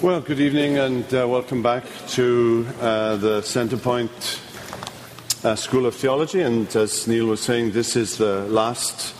[0.00, 4.08] Well, good evening and uh, welcome back to uh, the Centrepoint
[5.44, 6.40] uh, School of Theology.
[6.40, 9.12] And as Neil was saying, this is the last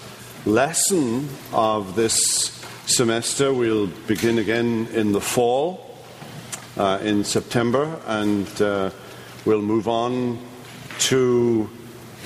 [0.46, 3.52] lesson of this semester.
[3.52, 5.98] We'll begin again in the fall,
[6.76, 8.90] uh, in September, and uh,
[9.44, 10.38] we'll move on
[11.00, 11.68] to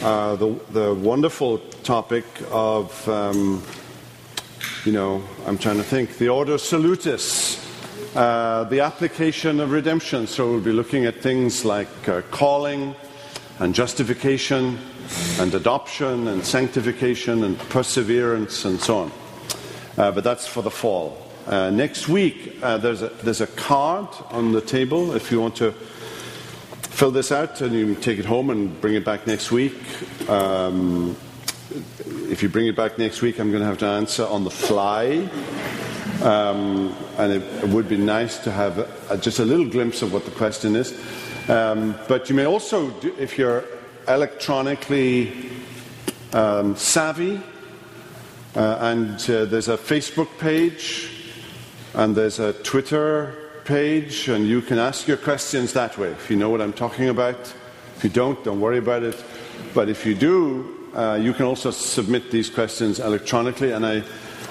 [0.02, 3.62] uh, the, the, wonderful topic of, um,
[4.84, 7.61] you know, I'm trying to think, the Ordo Salutis.
[8.14, 10.26] Uh, the application of redemption.
[10.26, 12.94] So we'll be looking at things like uh, calling
[13.58, 14.78] and justification
[15.38, 19.12] and adoption and sanctification and perseverance and so on.
[19.96, 21.16] Uh, but that's for the fall.
[21.46, 25.56] Uh, next week, uh, there's, a, there's a card on the table if you want
[25.56, 29.50] to fill this out and you can take it home and bring it back next
[29.50, 29.80] week.
[30.28, 31.16] Um,
[32.28, 34.50] if you bring it back next week, I'm going to have to answer on the
[34.50, 35.30] fly.
[36.22, 38.78] Um, and it, it, would be nice to have
[39.10, 40.92] a, just a little glimpse of what the question is.
[41.48, 43.64] Um, but you may also, do, if you're
[44.06, 45.50] electronically
[46.32, 47.40] um, savvy,
[48.54, 51.10] uh, and uh, there's a Facebook page,
[51.94, 56.08] and there's a Twitter page, and you can ask your questions that way.
[56.08, 57.52] If you know what I'm talking about,
[57.96, 59.24] if you don't, don't worry about it.
[59.74, 64.04] But if you do, uh, you can also submit these questions electronically, and I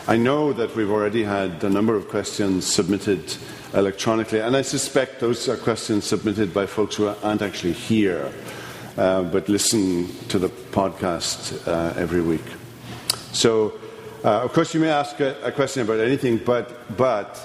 [0.08, 3.36] I know that we've already had a number of questions submitted
[3.76, 8.34] electronically, and I suspect those are questions submitted by folks who aren't actually here,
[8.98, 12.44] uh, but listen to the podcast uh, every week.
[13.32, 13.74] So,
[14.24, 17.36] uh, of course, you may ask a, a question about anything, but, but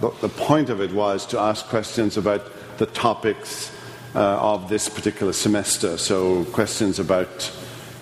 [0.00, 3.72] the, the, point of it was to ask questions about the topics
[4.14, 5.98] uh, of this particular semester.
[5.98, 7.52] So, questions about,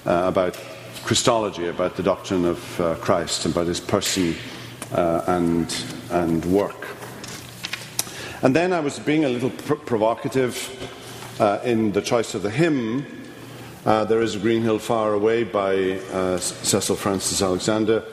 [0.05, 0.59] uh, about
[1.05, 4.36] Christology, about the doctrine of uh, Christ, about his person
[4.92, 6.86] uh, and, and work.
[8.42, 10.56] And then I was being a little pr- provocative
[11.41, 13.05] uh, in the choice of the hymn.
[13.84, 18.05] Uh, there is a Green Hill Far Away by uh, Cecil Frances Alexander.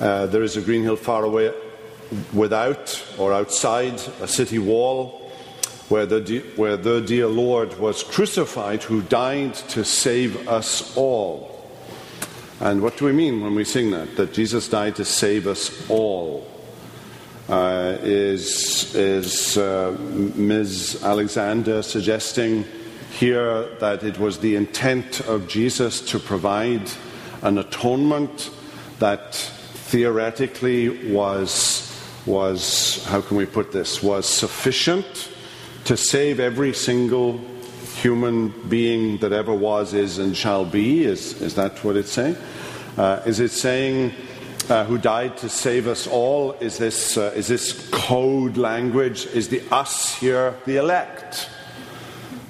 [0.00, 1.54] Uh, there is a Green Hill Far Away
[2.32, 5.30] without or outside a city wall
[5.88, 11.53] where the, where the dear Lord was crucified, who died to save us all.
[12.64, 14.16] And what do we mean when we sing that?
[14.16, 16.50] That Jesus died to save us all.
[17.46, 19.94] Uh, is is uh,
[20.34, 21.02] Ms.
[21.04, 22.64] Alexander suggesting
[23.18, 26.90] here that it was the intent of Jesus to provide
[27.42, 28.48] an atonement
[28.98, 31.82] that theoretically was
[32.24, 35.28] was how can we put this was sufficient
[35.84, 37.38] to save every single
[38.04, 41.04] human being that ever was, is, and shall be?
[41.04, 42.36] Is, is that what it's saying?
[42.96, 44.12] Uh, is it saying
[44.68, 46.52] uh, who died to save us all?
[46.60, 49.26] Is this, uh, is this code language?
[49.26, 51.50] Is the us here the elect?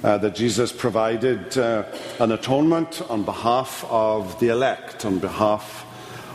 [0.03, 1.83] Uh, that Jesus provided uh,
[2.19, 5.83] an atonement on behalf of the elect, on behalf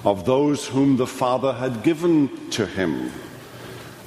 [0.04, 3.12] of those whom the Father had given to him.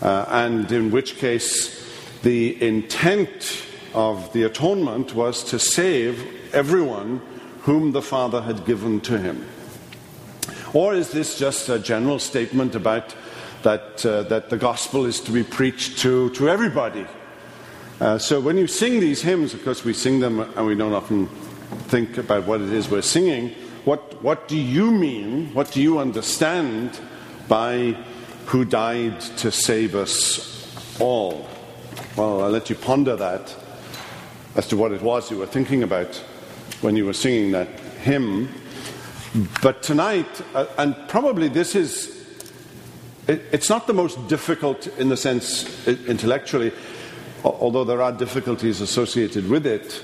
[0.01, 1.81] Uh, and in which case,
[2.23, 7.21] the intent of the atonement was to save everyone
[7.61, 9.45] whom the Father had given to him.
[10.73, 13.15] Or is this just a general statement about
[13.61, 17.05] that, uh, that the gospel is to be preached to, to everybody?
[17.99, 20.93] Uh, so when you sing these hymns, of course, we sing them and we don't
[20.93, 21.27] often
[21.87, 23.49] think about what it is we're singing.
[23.85, 25.53] What, what do you mean?
[25.53, 26.99] What do you understand
[27.47, 27.95] by
[28.47, 31.47] who died to save us all?
[32.15, 33.55] Well, I'll let you ponder that
[34.55, 36.15] as to what it was you were thinking about
[36.81, 37.67] when you were singing that
[38.01, 38.49] hymn.
[39.61, 42.23] But tonight, uh, and probably this is,
[43.27, 46.71] it, it's not the most difficult in the sense intellectually,
[47.43, 50.03] although there are difficulties associated with it.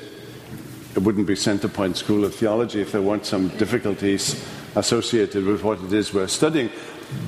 [0.96, 4.44] It wouldn't be Centrepoint School of Theology if there weren't some difficulties
[4.76, 6.72] associated with what it is we're studying.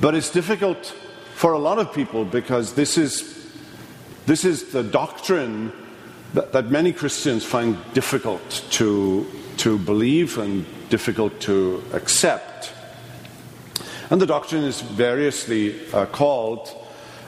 [0.00, 0.86] But it's difficult
[1.34, 3.48] for a lot of people because this is,
[4.26, 5.72] this is the doctrine
[6.34, 9.26] that, that many Christians find difficult to,
[9.58, 12.72] to believe and difficult to accept.
[14.10, 16.74] And the doctrine is variously uh, called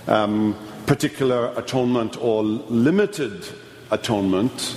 [0.06, 0.56] um,
[0.87, 3.47] particular atonement or limited
[3.91, 4.76] atonement.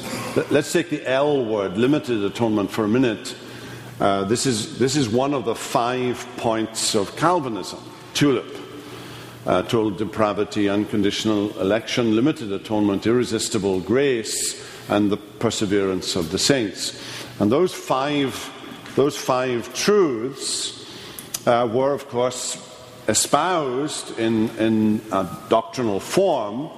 [0.49, 3.35] Let's take the L word, limited atonement, for a minute.
[3.99, 7.79] Uh, this, is, this is one of the five points of Calvinism,
[8.13, 8.57] TULIP
[9.47, 17.01] uh, total depravity, unconditional election, limited atonement, irresistible grace, and the perseverance of the saints.
[17.39, 18.51] And those five,
[18.95, 20.85] those five truths
[21.45, 22.63] uh, were, of course,
[23.07, 25.01] espoused in, in
[25.49, 26.69] doctrinal form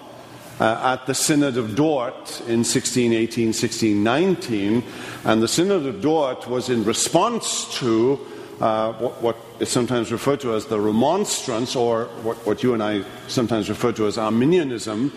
[0.59, 4.83] uh, at the Synod of Dort in 1618, 1619.
[5.23, 8.19] And the Synod of Dort was in response to
[8.59, 12.83] uh, what, what, is sometimes referred to as the remonstrance, or what, what, you and
[12.83, 15.13] I sometimes refer to as Arminianism.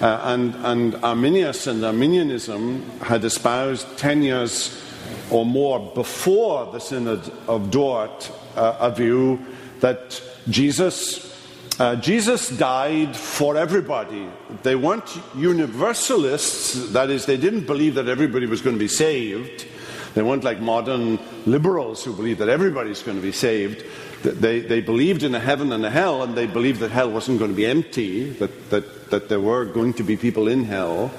[0.00, 4.82] Uh, and, and Arminius and Arminianism had espoused 10 years
[5.30, 9.38] or more before the Synod of Dort uh, a view
[9.80, 11.32] that Jesus
[11.78, 14.28] uh, Jesus died for everybody.
[14.62, 19.66] They weren't universalists, that is, they didn't believe that everybody was going to be saved.
[20.14, 23.84] They weren't like modern liberals who believe that everybody's going to be saved.
[24.22, 27.38] They, they believed in a heaven and a hell, and they believed that hell wasn't
[27.38, 31.10] going to be empty, that, that, that there were going to be people in hell,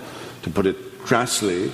[0.44, 1.72] to put it crassly.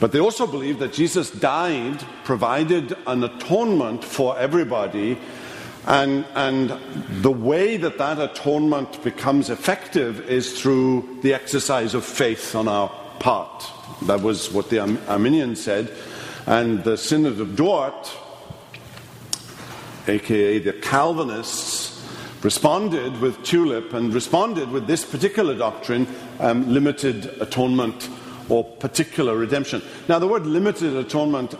[0.00, 5.18] But they also believed that Jesus died, provided an atonement for everybody,
[5.86, 6.70] and, and
[7.22, 12.88] the way that that atonement becomes effective is through the exercise of faith on our
[13.20, 13.64] part.
[14.02, 15.90] That was what the Arminians said.
[16.48, 18.10] And the Synod of Dort,
[20.06, 22.02] aka the Calvinists,
[22.42, 26.06] responded with TULIP and responded with this particular doctrine
[26.40, 28.08] um, limited atonement
[28.48, 29.82] or particular redemption.
[30.08, 31.54] Now, the word limited atonement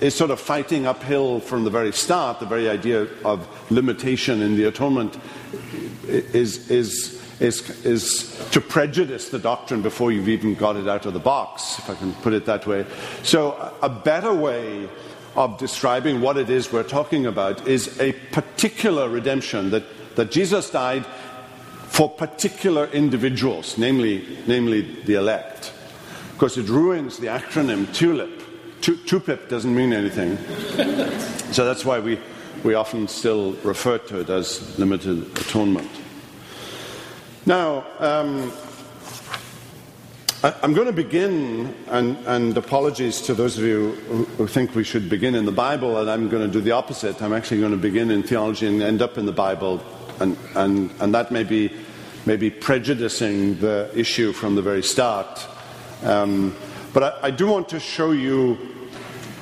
[0.00, 2.40] is sort of fighting uphill from the very start.
[2.40, 5.16] The very idea of limitation in the atonement
[6.08, 11.14] is, is, is, is to prejudice the doctrine before you've even got it out of
[11.14, 12.86] the box, if I can put it that way.
[13.22, 14.88] So, a better way
[15.34, 19.84] of describing what it is we're talking about is a particular redemption that,
[20.16, 21.04] that Jesus died
[21.88, 25.72] for particular individuals, namely, namely the elect.
[26.30, 28.44] Of course, it ruins the acronym TULIP
[28.92, 30.36] TUPIP doesn't mean anything.
[31.52, 32.18] so that's why we,
[32.62, 35.90] we often still refer to it as limited atonement.
[37.46, 38.50] Now, um,
[40.42, 43.90] I, am going to begin, and, and, apologies to those of you
[44.38, 47.20] who, think we should begin in the Bible, and I'm going to do the opposite.
[47.20, 49.82] I'm actually going to begin in theology and end up in the Bible,
[50.20, 51.70] and, and, and that may be,
[52.24, 55.46] may be prejudicing the issue from the very start.
[56.02, 56.56] Um,
[56.94, 58.56] but I, I do want to show you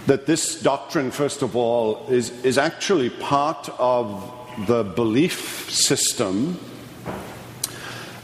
[0.07, 4.29] that this doctrine, first of all, is, is actually part of
[4.67, 6.59] the belief system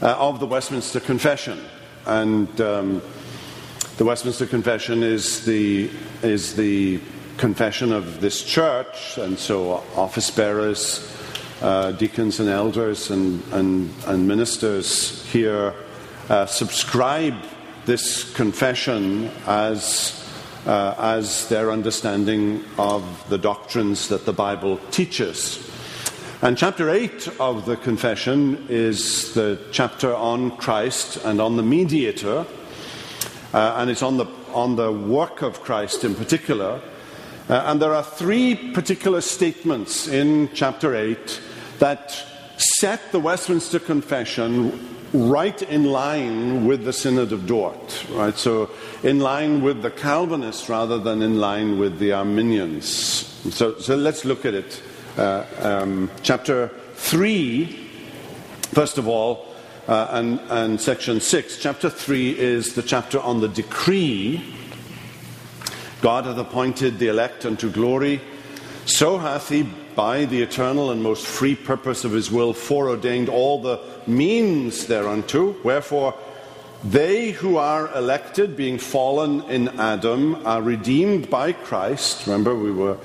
[0.01, 1.59] uh, of the Westminster Confession.
[2.05, 3.01] And um,
[3.97, 5.89] the Westminster Confession is the,
[6.23, 6.99] is the
[7.37, 11.15] confession of this church, and so office bearers,
[11.61, 15.73] uh, deacons, and elders, and, and, and ministers here
[16.29, 17.35] uh, subscribe
[17.85, 20.15] this confession as
[20.65, 25.68] uh, as their understanding of the doctrines that the Bible teaches.
[26.41, 32.45] And chapter 8 of the confession is the chapter on Christ and on the mediator,
[33.53, 36.79] uh, and it's on the, on the work of Christ in particular.
[37.49, 41.41] Uh, and there are three particular statements in chapter 8
[41.79, 42.23] that
[42.55, 44.79] set the Westminster Confession
[45.11, 48.37] right in line with the Synod of Dort, right?
[48.37, 48.69] So,
[49.03, 52.85] in line with the Calvinists rather than in line with the Arminians.
[53.53, 54.81] So, so let's look at it.
[55.19, 57.65] Uh, um, chapter 3,
[58.71, 59.53] first of all,
[59.85, 61.57] uh, and, and section 6.
[61.57, 64.41] Chapter 3 is the chapter on the decree.
[66.01, 68.21] God hath appointed the elect unto glory,
[68.85, 73.61] so hath he by the eternal and most free purpose of his will foreordained all
[73.61, 75.53] the means thereunto.
[75.65, 76.15] Wherefore,
[76.81, 82.25] they who are elected, being fallen in Adam, are redeemed by Christ.
[82.25, 82.97] Remember, we were.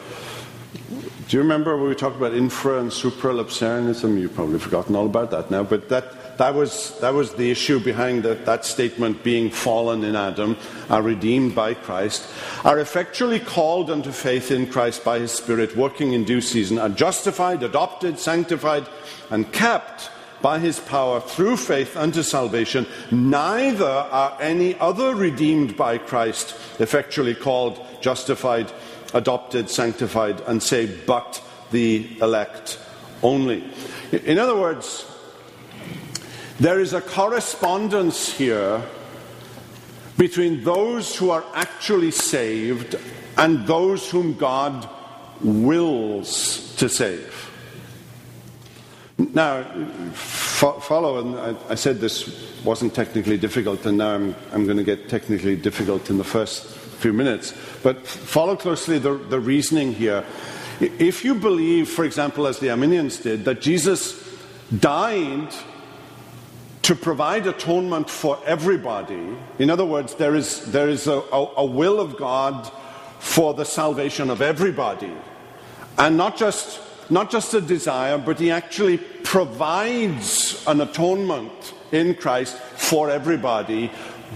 [1.28, 4.21] Do you remember when we talked about infra and supralapsarianism?
[4.21, 7.78] You've probably forgotten all about that now, but that that was, that was the issue
[7.81, 10.57] behind the, that statement being fallen in Adam,
[10.90, 12.28] are redeemed by Christ,
[12.64, 16.88] are effectually called unto faith in Christ by his Spirit, working in due season, are
[16.88, 18.87] justified, adopted, sanctified,
[19.31, 20.11] and kept
[20.43, 22.87] by his power through faith unto salvation.
[23.11, 28.71] Neither are any other redeemed by Christ, effectually called, justified,
[29.14, 32.78] adopted, sanctified, and saved, but the elect
[33.23, 33.64] only.
[34.12, 35.06] In other words,
[36.61, 38.83] there is a correspondence here
[40.16, 42.97] between those who are actually saved
[43.37, 44.88] and those whom God
[45.40, 47.50] wills to save.
[49.18, 49.64] Now,
[50.12, 54.76] fo- follow, and I, I, said this wasn't technically difficult, and now I'm, I'm going
[54.76, 59.92] to get technically difficult in the first few minutes, but follow closely the, the reasoning
[59.92, 60.25] here.
[60.80, 64.25] If you believe, for example, as the Arminians did, that Jesus
[64.80, 65.52] died
[66.80, 69.37] to provide atonement for everybody.
[69.58, 72.73] In other words, there is, there is a, a, a will of God
[73.18, 75.12] for the salvation of everybody.
[75.99, 76.80] And not just,
[77.11, 83.90] not just a desire, but He actually provides an atonement in Christ for everybody,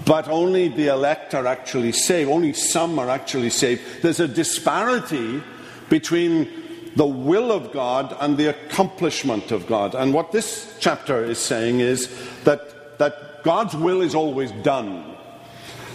[0.04, 2.30] but only the elect are actually saved.
[2.30, 3.82] Only some are actually saved.
[4.02, 5.42] There's a disparity
[5.88, 6.48] between
[6.96, 9.94] the will of God and the accomplishment of God.
[9.94, 12.08] And what this chapter is saying is
[12.44, 15.16] that, that God's will is always done.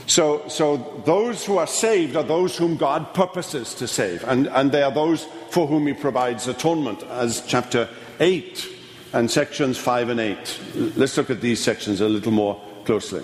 [0.05, 4.72] So, so those who are saved are those whom God purposes to save, and, and
[4.72, 8.69] they are those for whom He provides atonement, as chapter 8
[9.13, 10.60] and sections 5 and 8.
[10.95, 13.24] Let's look at these sections a little more closely.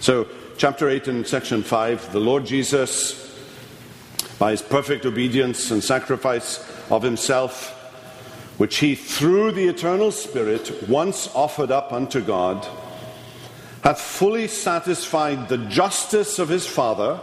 [0.00, 3.24] So, chapter 8 and section 5 the Lord Jesus,
[4.38, 7.70] by His perfect obedience and sacrifice, of himself,
[8.58, 12.66] which he, through the eternal Spirit, once offered up unto God,
[13.82, 17.20] hath fully satisfied the justice of his Father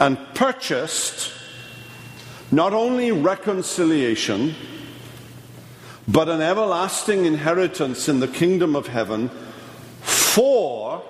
[0.00, 1.32] and purchased
[2.50, 4.54] not only reconciliation,
[6.08, 9.30] but an everlasting inheritance in the kingdom of heaven
[10.00, 11.02] for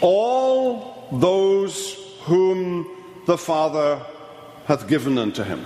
[0.00, 2.88] all those whom
[3.26, 4.00] the Father
[4.66, 5.64] hath given unto him.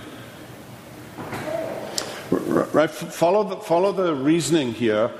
[2.29, 2.89] Right?
[2.89, 5.11] Follow the, follow the reasoning here.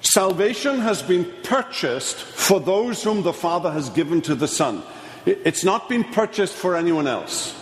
[0.00, 4.82] Salvation has been purchased for those whom the Father has given to the Son.
[5.26, 7.54] It's not been purchased for anyone else.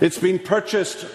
[0.00, 1.06] It's been purchased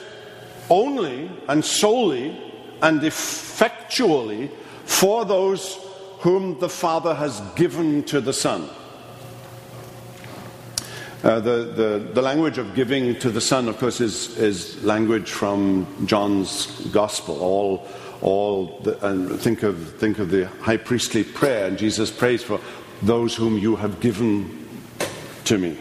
[0.69, 2.37] only and solely
[2.81, 4.51] and effectually
[4.85, 5.79] for those
[6.23, 8.69] whom the Father has given to the Son.
[11.21, 15.29] Uh, the, the, the, language of giving to the Son, of course, is, is language
[15.29, 17.41] from John's Gospel.
[17.41, 17.87] All,
[18.21, 22.61] all the, and think of, think of the high priestly prayer, and Jesus prays for
[23.01, 24.65] those whom you have given
[25.43, 25.77] to me.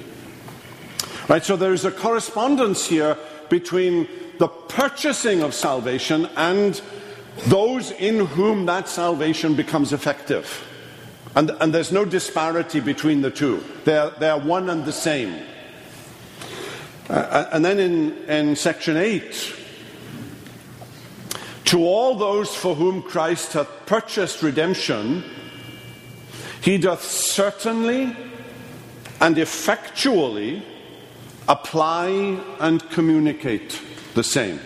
[1.28, 3.16] Right, so there is a correspondence here
[3.48, 4.08] between
[4.38, 6.80] the purchasing of salvation and
[7.46, 10.66] those in whom that salvation becomes effective.
[11.34, 15.42] And, and there's no disparity between the two, they're, they're one and the same.
[17.08, 19.56] Uh, and then in, in section 8,
[21.64, 25.24] to all those for whom Christ hath purchased redemption,
[26.60, 28.16] he doth certainly
[29.20, 30.62] and effectually
[31.48, 32.08] apply
[32.60, 33.80] and communicate
[34.14, 34.60] the same.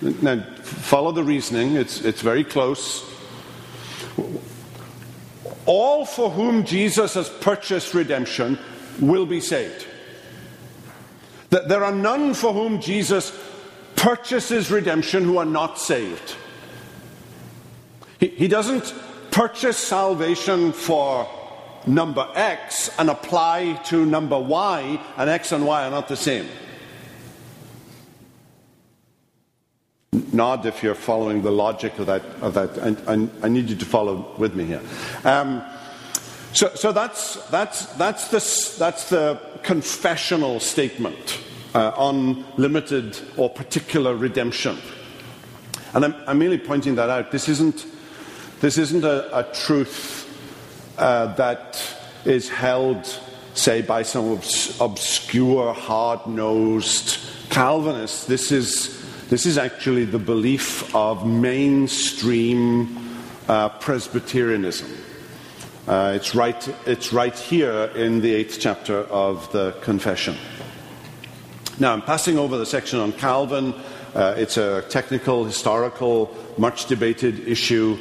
[0.00, 3.10] Now, follow the reasoning, it's, it's very close
[5.70, 8.58] all for whom Jesus has purchased redemption
[9.00, 9.86] will be saved.
[11.50, 13.32] That there are none for whom Jesus
[13.94, 16.34] purchases redemption who are not saved.
[18.18, 18.92] He, doesn't
[19.30, 21.28] purchase salvation for
[21.86, 26.48] number X and apply to number Y, and X and Y are not the same.
[30.32, 32.22] Nod if you're following the logic of that.
[32.40, 32.78] Of that.
[32.78, 34.82] I, I, I need you to follow with me here.
[35.24, 35.62] Um,
[36.52, 41.38] so, so that's, that's, that's, the, that's the confessional statement
[41.74, 44.78] uh, on limited or particular redemption.
[45.94, 47.30] And I'm, I'm, merely pointing that out.
[47.30, 47.86] This isn't,
[48.60, 50.26] this isn't a, a truth
[50.98, 51.82] uh, that
[52.24, 53.06] is held,
[53.54, 57.18] say, by some obs- obscure, hard nosed
[57.50, 58.26] Calvinists.
[58.26, 58.99] This is
[59.30, 62.98] this is actually the belief of mainstream
[63.46, 64.90] uh, Presbyterianism.
[65.86, 70.36] Uh, it's, right, it's right here in the eighth chapter of the Confession.
[71.78, 73.72] Now, I'm passing over the section on Calvin.
[74.16, 77.98] Uh, it's a technical, historical, much debated issue.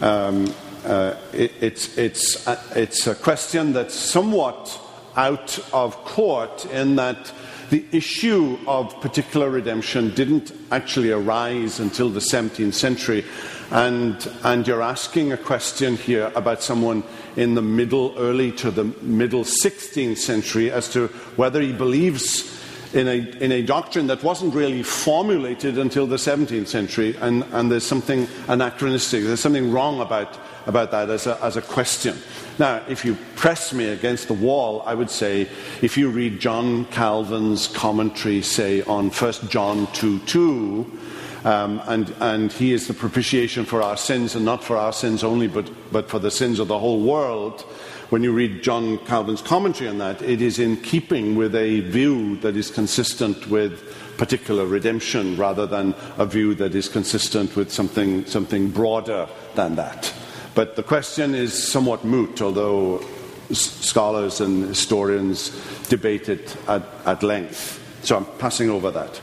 [0.00, 0.54] Um,
[0.86, 4.80] uh, it, it's, it's, uh, it's a question that's somewhat
[5.14, 7.30] out of court in that
[7.70, 13.24] the issue of particular redemption didn't actually arise until the 17th century.
[13.70, 17.04] And, and you're asking a question here about someone
[17.36, 22.60] in the middle, early to the middle 16th century as to whether he believes
[22.92, 27.70] in a, in a doctrine that wasn't really formulated until the 17th century, and, and
[27.70, 30.36] there's something anachronistic, there's something wrong about,
[30.66, 32.16] about that as a, as a question.
[32.58, 35.48] Now, if you press me against the wall, I would say
[35.82, 40.98] if you read John Calvin's commentary, say, on 1 John 2 2,
[41.42, 45.24] Um, and, and he is the propitiation for our sins, and not for our sins
[45.24, 47.62] only, but, but for the sins of the whole world.
[48.10, 52.36] When you read John Calvin's commentary on that, it is in keeping with a view
[52.38, 58.26] that is consistent with particular redemption rather than a view that is consistent with something,
[58.26, 60.12] something broader than that.
[60.60, 63.02] But the question is somewhat moot, although
[63.50, 67.80] scholars and historians debate it at, at length.
[68.02, 69.20] So I'm passing over that.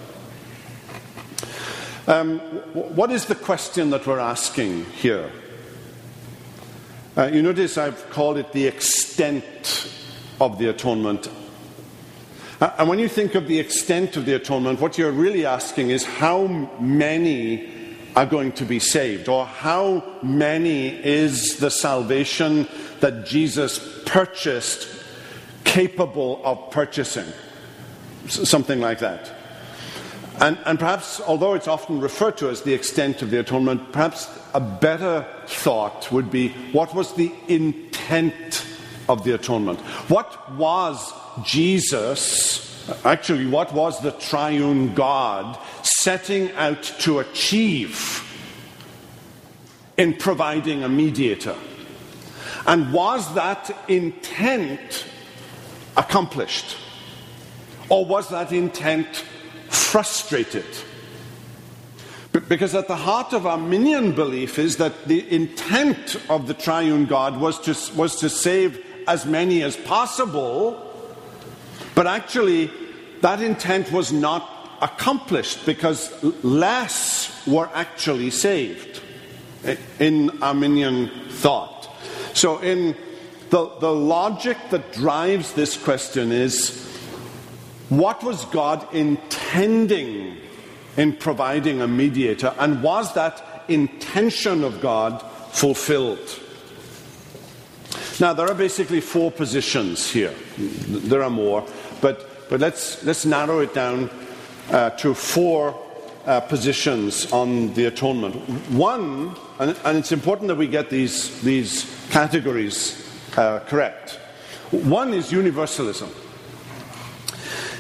[2.08, 2.40] Um,
[2.74, 5.30] what is the question that we're asking here?
[7.16, 9.94] Uh, you notice I've called it the extent
[10.42, 11.30] of the atonement.
[12.60, 15.92] Uh, and when you think of the extent of the atonement, what you're really asking
[15.92, 16.48] is how
[16.80, 17.77] many
[18.18, 22.68] are going to be saved, or how many is the salvation
[23.00, 24.88] that Jesus purchased
[25.66, 27.32] capable of purchasing?
[28.28, 29.32] Something like that.
[30.40, 34.28] And, and, perhaps, although it's often referred to as the extent of the atonement, perhaps
[34.56, 38.66] a better thought would be what was the intent
[39.08, 39.80] of the atonement?
[40.10, 42.67] What was Jesus,
[43.04, 48.24] actually, what was the triune God setting out to achieve
[49.98, 51.56] in providing a mediator?
[52.66, 55.06] And was that intent
[55.96, 56.78] accomplished?
[57.90, 59.24] Or was that intent
[59.70, 60.66] frustrated.
[62.32, 67.40] Because at the heart of Arminian belief is that the intent of the triune God
[67.40, 70.87] was to, was to save as many as possible,
[71.96, 72.72] but actually
[73.22, 76.12] that intent was not accomplished because
[76.44, 79.02] less were actually saved
[80.00, 81.90] in Arminian thought.
[82.34, 82.96] So, in
[83.50, 86.86] the, the logic that drives this question is
[87.90, 90.38] what was God intending
[90.98, 96.40] in providing a mediator, and was that intention of God fulfilled?
[98.20, 100.34] Now, there are basically four positions here.
[100.58, 101.64] There are more,
[102.02, 104.10] but, but let's, let's narrow it down
[104.72, 105.80] uh, to four
[106.26, 108.36] uh, positions on the atonement.
[108.72, 113.08] One, and, and, it's important that we get these, these categories
[113.38, 114.20] uh, correct.
[114.72, 116.10] One is universalism.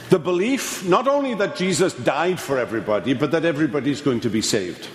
[0.10, 4.41] The belief not only that Jesus died for everybody, but that everybody's going to be
[4.41, 4.88] saved.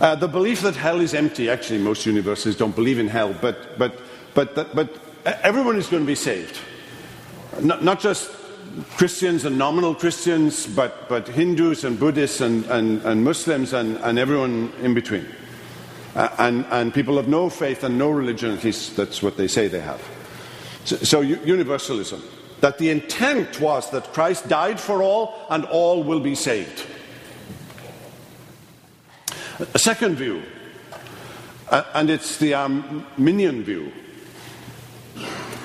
[0.00, 3.78] Uh, the belief that hell is empty, actually, most universalists don't believe in hell, but,
[3.78, 4.00] but,
[4.34, 5.00] but, but, but
[5.42, 6.58] everyone is going to be saved.
[7.60, 8.30] Not, not just
[8.96, 14.18] Christians and nominal Christians, but, but Hindus and Buddhists and, and, and Muslims and, and
[14.18, 15.26] everyone in between.
[16.16, 19.48] Uh, and, and people of no faith and no religion, at least that's what they
[19.48, 20.02] say they have.
[20.84, 22.22] So, so universalism
[22.60, 26.86] that the intent was that Christ died for all and all will be saved.
[29.58, 30.42] A second view,
[31.70, 33.92] uh, and it's the Arminian view.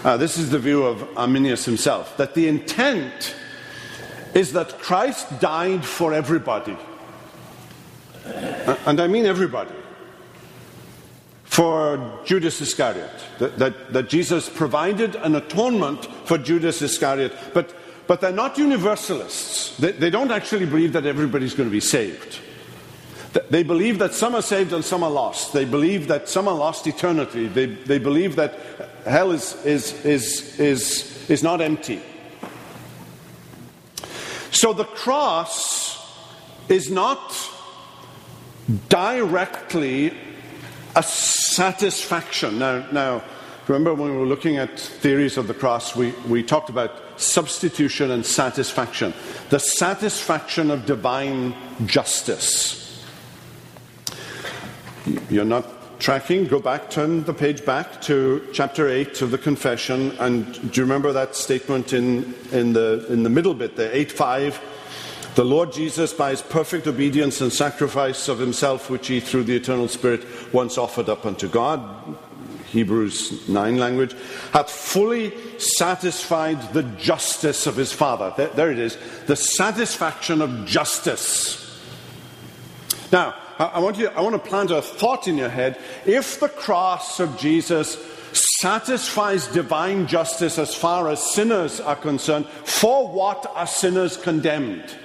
[0.03, 3.35] Uh, this is the view of Arminius himself that the intent
[4.33, 6.77] is that Christ died for everybody.
[8.25, 9.73] Uh, and I mean everybody
[11.43, 17.73] for Judas Iscariot, that, that, that, Jesus provided an atonement for Judas Iscariot, but,
[18.05, 19.75] but they're not universalists.
[19.77, 22.39] They, they don't actually believe that everybody's going to be saved.
[23.49, 25.53] They believe that some are saved and some are lost.
[25.53, 27.47] They believe that some are lost eternity.
[27.47, 28.55] They, they believe that
[29.05, 32.01] hell is, is, is, is, is not empty.
[34.51, 35.95] So the cross
[36.69, 37.33] is not
[38.89, 40.13] directly
[40.95, 42.57] a satisfaction.
[42.57, 43.23] Now, now,
[43.67, 48.09] remember when we were looking at theories of the cross, we, we talked about substitution
[48.11, 49.13] and satisfaction.
[49.49, 51.53] The satisfaction of divine
[51.85, 52.88] justice.
[55.29, 55.65] You're not
[55.99, 56.45] tracking?
[56.45, 60.11] Go back, turn the page back to chapter 8 of the confession.
[60.19, 64.11] And do you remember that statement in, in, the, in the middle bit there, 8
[64.11, 64.61] 5?
[65.35, 69.55] The Lord Jesus, by his perfect obedience and sacrifice of himself, which he through the
[69.55, 72.17] eternal Spirit once offered up unto God,
[72.71, 74.15] Hebrews 9 language,
[74.51, 78.33] hath fully satisfied the justice of his Father.
[78.35, 81.65] There, there it is, the satisfaction of justice.
[83.11, 85.77] Now, I, want you, I want to plant a thought in your head.
[86.05, 87.97] If the cross of Jesus
[88.61, 94.95] satisfies divine justice as far as sinners are concerned, for what are sinners condemned?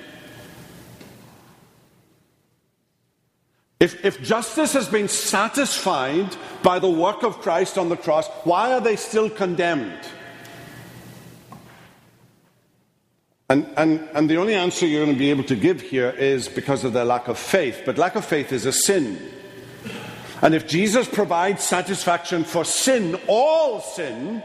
[3.80, 8.72] If, if justice has been satisfied by the work of Christ on the cross, why
[8.72, 9.98] are they still condemned?
[13.54, 16.48] And, and, and the only answer you're going to be able to give here is
[16.48, 17.82] because of their lack of faith.
[17.86, 19.30] But lack of faith is a sin.
[20.42, 24.42] And if Jesus provides satisfaction for sin, all sin,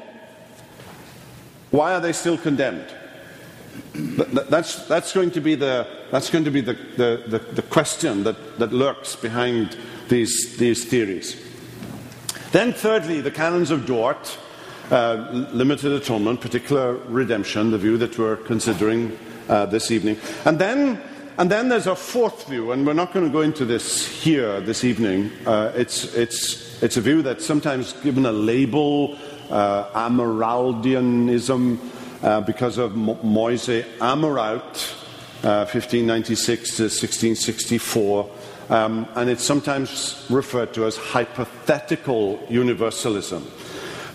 [1.71, 2.85] why are they still condemned?
[3.95, 8.25] That's, that's going to be the, that's going to be the, the, the, the question
[8.25, 9.75] that, that lurks behind
[10.07, 11.35] these, these theories.
[12.51, 14.37] Then, thirdly, the canons of Dort,
[14.91, 20.17] uh, limited atonement, particular redemption, the view that we're considering uh, this evening.
[20.45, 21.01] And then,
[21.37, 24.59] and then there's a fourth view, and we're not going to go into this here
[24.61, 25.31] this evening.
[25.45, 29.17] Uh, it's, it's, it's a view that's sometimes given a label,
[29.49, 31.79] uh, Amyraldianism,
[32.23, 34.95] uh, because of Mo- Moise Amyraut,
[35.41, 38.29] 1596 uh, to 1664.
[38.69, 43.49] Um, and it's sometimes referred to as hypothetical universalism.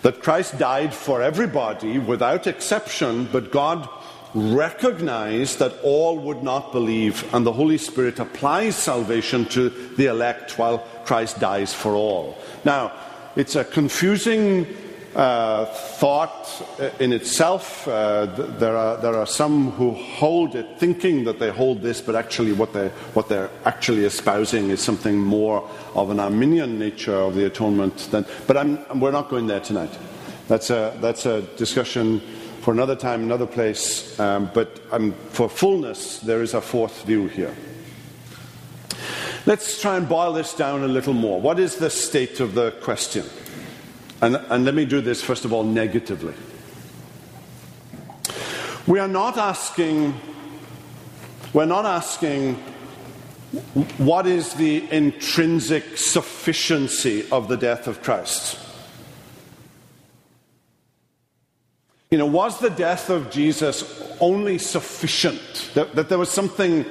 [0.04, 3.88] That Christ died for everybody without exception, but God
[4.34, 10.58] recognized that all would not believe, and the Holy Spirit applies salvation to the elect
[10.58, 12.36] while Christ dies for all.
[12.66, 12.92] Now,
[13.34, 14.66] it's a confusing
[15.14, 16.62] uh, thought
[16.98, 17.86] in itself.
[17.86, 18.26] Uh,
[18.58, 22.52] there, are, there are some who hold it thinking that they hold this, but actually,
[22.52, 27.46] what, they, what they're actually espousing is something more of an Arminian nature of the
[27.46, 27.96] atonement.
[28.10, 29.96] Than, but I'm, we're not going there tonight.
[30.48, 32.20] That's a, that's a discussion
[32.60, 34.18] for another time, another place.
[34.18, 37.54] Um, but um, for fullness, there is a fourth view here.
[39.46, 41.38] Let's try and boil this down a little more.
[41.38, 43.26] What is the state of the question?
[44.24, 46.32] And, and let me do this, first of all, negatively.
[48.86, 50.18] We are not asking,
[51.52, 52.54] we're not asking
[53.98, 58.58] what is the intrinsic sufficiency of the death of Christ.
[62.10, 65.70] You know, was the death of Jesus only sufficient?
[65.74, 66.86] That, that there was something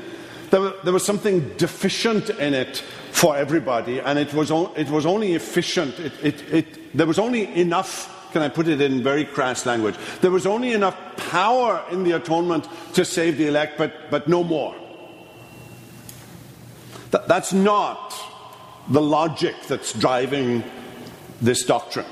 [0.61, 2.77] there, was something deficient in it
[3.11, 5.99] for everybody, and it was, it was only efficient.
[5.99, 9.95] It, it, it, there was only enough, can I put it in very crass language?
[10.21, 14.43] There was only enough power in the atonement to save the elect, but, but no
[14.43, 14.75] more.
[17.09, 18.13] That, that's not
[18.89, 20.63] the logic that's driving
[21.41, 22.05] this doctrine.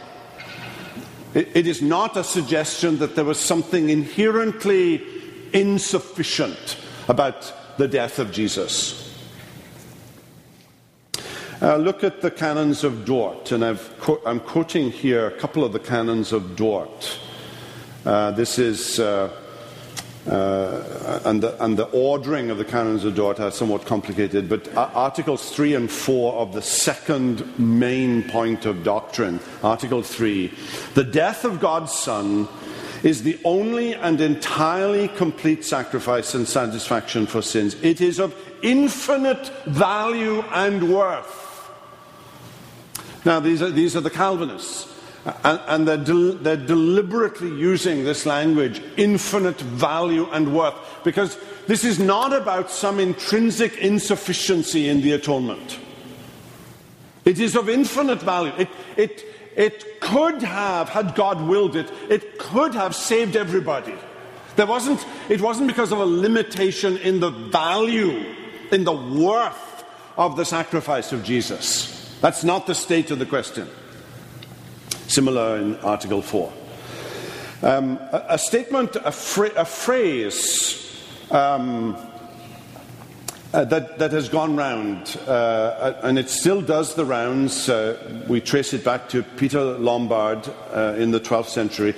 [1.36, 5.04] It, it is not a suggestion that there was something inherently
[5.54, 6.78] insufficient
[7.08, 9.12] about the death of Jesus.
[11.64, 13.76] Uh, look at the canons of Dort, and i
[14.28, 17.20] am quoting here a couple of the canons of Dort.
[18.06, 19.32] Uh, this is, uh,
[20.28, 24.72] uh, and, the, and, the, ordering of the canons of Dort are somewhat complicated, but
[24.78, 30.54] Articles 3 and 4 of the second main point of doctrine, Article 3,
[30.94, 32.48] the death of God's Son
[33.04, 37.76] is the only and entirely complete sacrifice and satisfaction for sins.
[37.82, 41.70] It is of infinite value and worth.
[43.26, 44.88] Now, these are, these are the Calvinists.
[45.44, 51.38] And, and they're, del- they're deliberately using this language, infinite value and worth, because
[51.68, 55.80] this is not about some intrinsic insufficiency in the atonement.
[57.24, 58.52] It is of infinite value.
[58.58, 63.96] It, it, it could have, had God willed it, it could have saved everybody.
[64.56, 68.26] There wasn't, it wasn't because of a limitation in the value,
[68.72, 69.86] in the worth
[70.18, 72.18] of the sacrifice of Jesus.
[72.22, 73.68] That's not the state of the question.
[75.08, 76.54] Similar in Article 4.
[77.64, 81.96] Um, a, a, statement, a, fra- a phrase um,
[83.54, 87.70] uh, that, that has gone round, uh, and it still does the rounds.
[87.70, 91.96] Uh, we trace it back to Peter Lombard uh, in the 12th century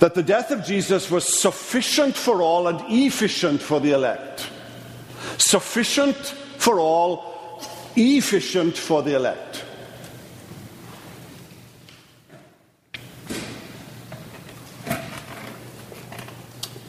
[0.00, 4.48] that the death of Jesus was sufficient for all and efficient for the elect.
[5.38, 7.60] Sufficient for all,
[7.96, 9.64] efficient for the elect.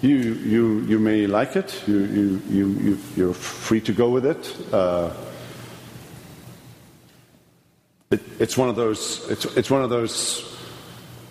[0.05, 4.27] You, you, you may like it, you, you, you, you, are free to go with
[4.27, 4.55] it.
[4.71, 5.11] Uh,
[8.11, 8.21] it.
[8.39, 10.54] It's one of those, it's, it's one of those,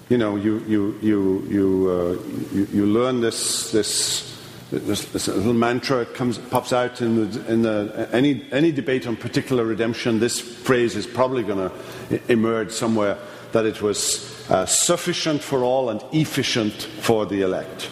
[0.08, 4.38] you know, you, you, you, you, uh, you, you, learn this, this,
[4.70, 9.16] this, this, little mantra comes, pops out in, the, in the, any, any debate on
[9.16, 10.20] particular redemption.
[10.20, 13.16] This phrase is probably going to emerge somewhere
[13.52, 17.88] that it was uh, sufficient for all and efficient for the elect.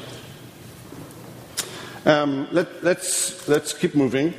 [2.05, 4.35] Um, let, us let's, let's keep moving.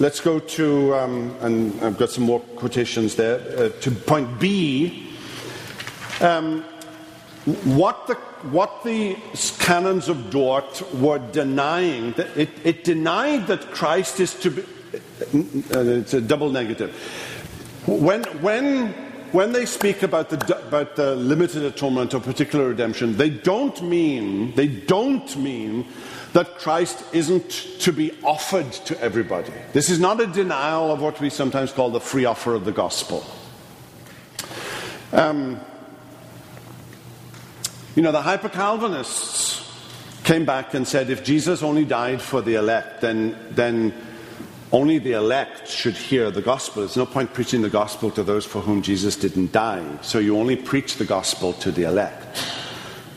[0.00, 5.10] Let's go to, um, and I've got some more quotations there, uh, to point B.
[6.20, 6.64] Um,
[7.44, 8.14] what the,
[8.50, 9.16] what the
[9.58, 14.64] canons of Dort were denying, it, it denied that Christ is to be,
[15.32, 16.94] it's a double negative.
[17.86, 18.88] When, when,
[19.32, 24.54] when they speak about the, about the limited atonement or particular redemption, they don't mean,
[24.54, 25.86] they don't mean
[26.34, 27.50] that Christ isn't
[27.80, 29.52] to be offered to everybody.
[29.72, 32.72] This is not a denial of what we sometimes call the free offer of the
[32.72, 33.24] gospel.
[35.12, 35.60] Um,
[37.94, 39.60] you know, the hyper Calvinists
[40.24, 43.92] came back and said if Jesus only died for the elect, then, then
[44.72, 46.82] only the elect should hear the gospel.
[46.82, 49.84] There's no point preaching the gospel to those for whom Jesus didn't die.
[50.00, 52.42] So you only preach the gospel to the elect.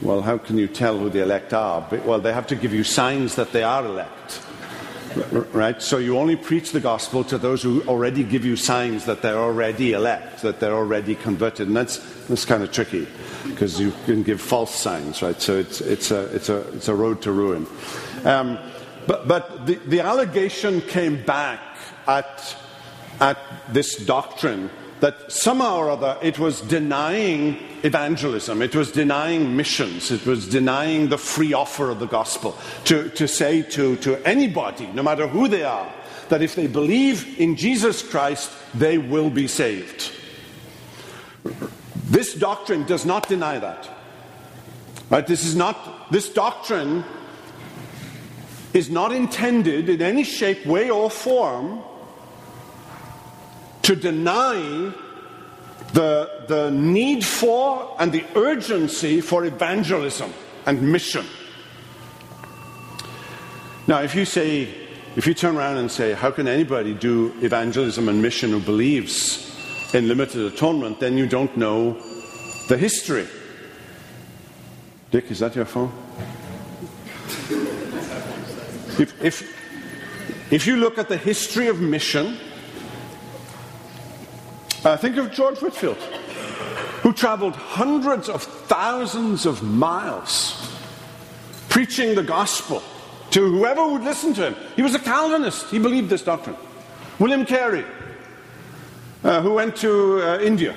[0.02, 1.88] Well, how can you tell who the elect are?
[2.06, 4.45] Well, they have to give you signs that they are elect.
[5.16, 5.82] Right?
[5.82, 9.38] So you only preach the gospel to those who already give you signs that they're
[9.38, 11.68] already elect, that they're already converted.
[11.68, 11.98] And that's,
[12.28, 13.08] that's kind of tricky
[13.46, 15.40] because you can give false signs, right?
[15.42, 17.68] So it's, it's, a, it's, a, it's a road to ruin.
[18.24, 18.60] Um,
[19.08, 21.62] but, but the, the allegation came back
[22.08, 22.56] at,
[23.20, 23.38] at
[23.70, 24.70] this doctrine
[25.06, 31.10] that somehow or other it was denying evangelism, it was denying missions, it was denying
[31.10, 35.48] the free offer of the gospel to, to say to, to anybody, no matter who
[35.48, 35.94] they are,
[36.30, 40.12] that if they believe in Jesus Christ, they will be saved.
[42.06, 43.88] This doctrine does not deny that.
[45.12, 45.28] Right?
[45.28, 47.04] This is not this doctrine
[48.74, 51.84] is not intended in any shape, way, or form
[53.86, 54.92] to deny
[55.94, 60.34] the, the need for and the urgency for evangelism
[60.66, 61.24] and mission.
[63.86, 64.74] Now, if you say,
[65.16, 69.56] if you turn around and say, how can anybody do evangelism and mission who believes
[69.94, 71.94] in limited atonement, then you don't know
[72.68, 73.28] the history.
[75.12, 75.92] Dick, is that your phone?
[78.98, 82.40] If, if, if you look at the history of mission,
[84.86, 85.98] uh, think of George Whitefield,
[87.02, 90.72] who traveled hundreds of thousands of miles
[91.70, 92.82] preaching the gospel
[93.32, 94.56] to whoever would listen to him.
[94.76, 96.56] He was a Calvinist, he believed this doctrine.
[97.20, 97.84] William Carey,
[99.24, 100.76] uh, who went to uh, India,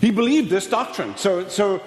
[0.00, 1.16] he believed this doctrine.
[1.16, 1.82] So, so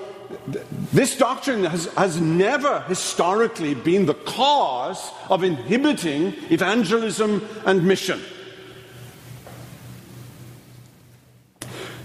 [0.91, 8.19] this doctrine has, has never historically been the cause of inhibiting evangelism and mission.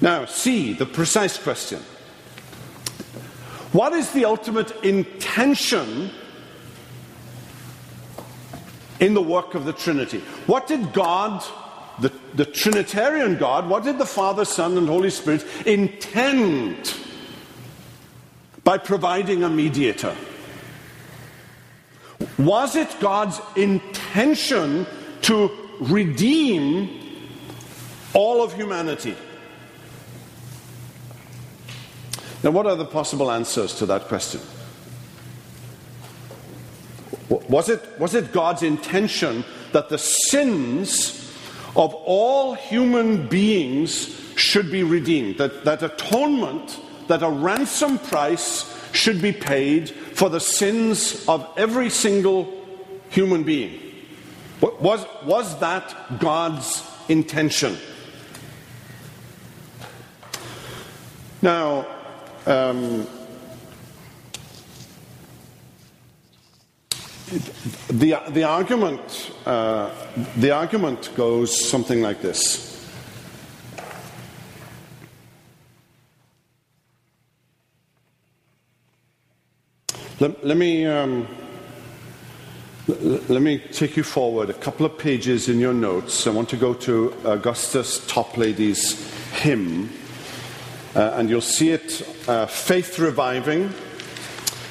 [0.04, 1.80] Now, C, the precise question.
[3.72, 6.12] What is the ultimate intention
[9.00, 10.20] in the work of the Trinity?
[10.46, 11.42] What did God,
[11.98, 16.94] the, the Trinitarian God, what did the Father, Son, and Holy Spirit intend?
[18.64, 20.16] by providing a mediator.
[22.38, 24.86] Was it God's intention
[25.22, 26.88] to redeem
[28.14, 29.14] all of humanity?
[32.44, 34.42] Now, what are the possible answers to that question?
[37.48, 41.32] Was it, was it God's intention that the sins
[41.74, 45.38] of all human beings should be redeemed?
[45.38, 46.78] That, that atonement
[47.08, 52.52] that a ransom price should be paid for the sins of every single
[53.08, 53.80] human being.
[54.60, 57.78] Was, was that God's intention?
[61.40, 61.93] Now,
[62.46, 63.06] um,
[67.88, 69.90] the, the, argument, uh,
[70.36, 72.74] the argument goes something like this.
[80.20, 81.26] Let, let me, um,
[82.86, 86.26] let me take you forward a couple of pages in your notes.
[86.26, 89.90] I want to go to Augustus Toplady's hymn,
[90.94, 93.72] uh, and you'll see it uh, Faith Reviving.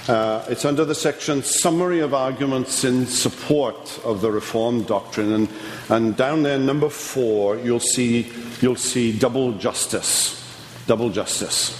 [0.07, 5.31] Uh, it's under the section Summary of Arguments in Support of the Reformed Doctrine.
[5.33, 5.49] And,
[5.89, 8.31] and down there, number four, you'll see,
[8.61, 10.39] you'll see double justice.
[10.87, 11.79] Double justice.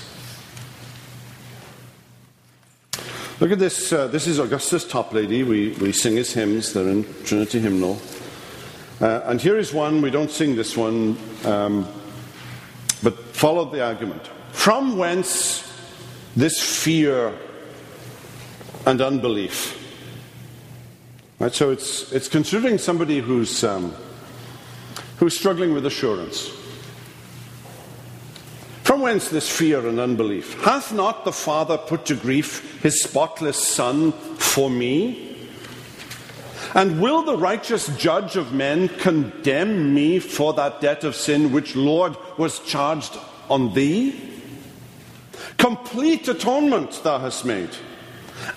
[3.40, 3.92] Look at this.
[3.92, 5.46] Uh, this is Augustus Toplady.
[5.46, 8.00] We, we sing his hymns, they're in Trinity Hymnal.
[9.02, 11.86] Uh, and here is one, we don't sing this one, um,
[13.44, 14.26] but follow the argument.
[14.54, 15.70] From whence
[16.34, 17.34] this fear
[18.86, 19.78] and unbelief?
[21.40, 23.94] Right, so it's, it's considering somebody who's, um,
[25.18, 26.52] who's struggling with assurance.
[28.84, 30.64] From whence this fear and unbelief?
[30.64, 35.38] Hath not the Father put to grief his spotless Son for me?
[36.76, 41.76] And will the righteous judge of men condemn me for that debt of sin which,
[41.76, 43.18] Lord, was charged
[43.54, 44.20] on thee?
[45.58, 47.70] Complete atonement thou hast made,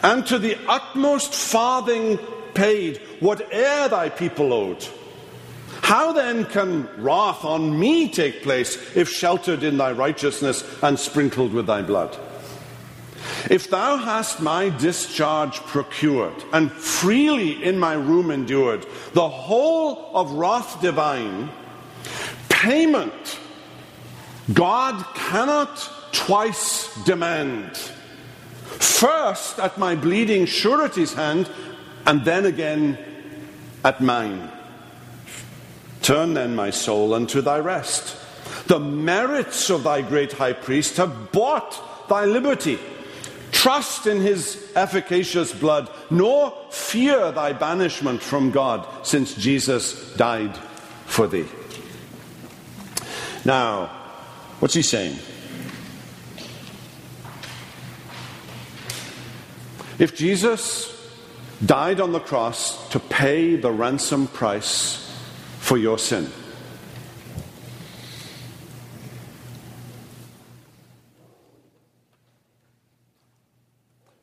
[0.03, 2.19] and to the utmost farthing
[2.55, 4.87] paid whate'er thy people owed.
[5.83, 11.53] How then can wrath on me take place if sheltered in thy righteousness and sprinkled
[11.53, 12.17] with thy blood?
[13.51, 20.33] If thou hast my discharge procured and freely in my room endured the whole of
[20.33, 21.51] wrath divine,
[22.49, 23.39] payment
[24.53, 27.77] God cannot twice demand.
[28.79, 31.51] First at my bleeding surety's hand,
[32.07, 32.99] and then again
[33.85, 34.51] at mine.
[36.03, 38.17] Turn then, my soul, unto thy rest.
[38.69, 42.79] The merits of thy great high priest have bought thy liberty.
[43.51, 50.57] Trust in his efficacious blood, nor fear thy banishment from God, since Jesus died
[51.07, 51.47] for thee.
[53.45, 53.91] Now,
[54.61, 55.17] what's he saying?
[59.99, 60.97] If Jesus
[61.65, 65.03] died on the cross to pay the ransom price
[65.59, 66.31] for your sin.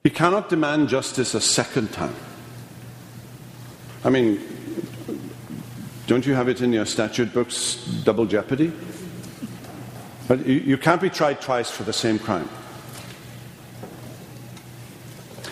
[0.04, 2.16] You cannot demand justice a second time.
[4.04, 4.40] I mean,
[6.08, 8.74] don't you have it in your statute books, double jeopardy?
[10.34, 12.50] But you, can't be tried twice for the same crime.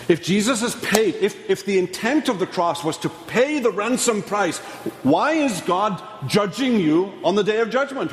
[0.08, 3.70] If Jesus has paid, if, if the intent of the cross was to pay the
[3.70, 4.58] ransom price,
[5.04, 8.10] why is God judging you on the day of judgment?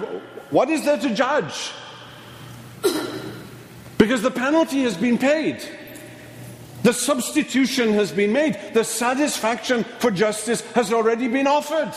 [0.52, 1.72] What is there to judge?
[3.98, 5.68] Because the penalty has been paid.
[6.84, 8.60] The substitution has been made.
[8.76, 11.96] The satisfaction for justice has already been offered.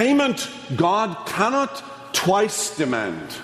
[0.00, 3.36] Payment God cannot twice demand.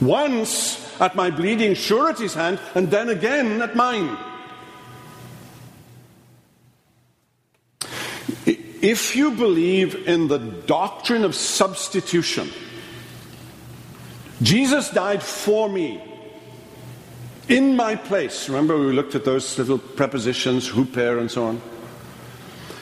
[0.00, 4.16] Once at my bleeding surety's hand, and then again at mine.
[8.46, 12.48] If you believe in the doctrine of substitution,
[14.40, 16.02] Jesus died for me
[17.50, 18.48] in my place.
[18.48, 21.60] Remember, we looked at those little prepositions, huper, and so on.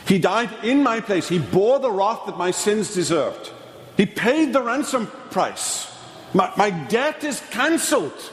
[0.06, 1.28] He died in my place.
[1.28, 3.50] He bore the wrath that my sins deserved.
[3.96, 5.90] He paid the ransom price.
[6.34, 8.30] My, my debt is cancelled.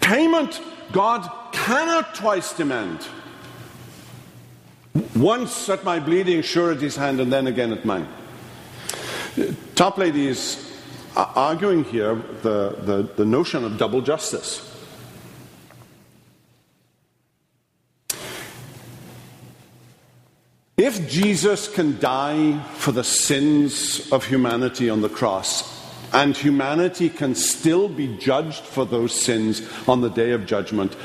[0.00, 0.60] Payment
[0.92, 3.06] God cannot twice demand.
[5.16, 8.06] Once at my bleeding surety's hand and then again at mine.
[9.74, 10.64] Toplady is
[11.14, 14.64] arguing here the, the, the notion of double justice.
[20.78, 25.76] If Jesus can die for the sins of humanity on the cross,
[26.12, 30.96] and humanity can still be judged for those sins on the day of judgment.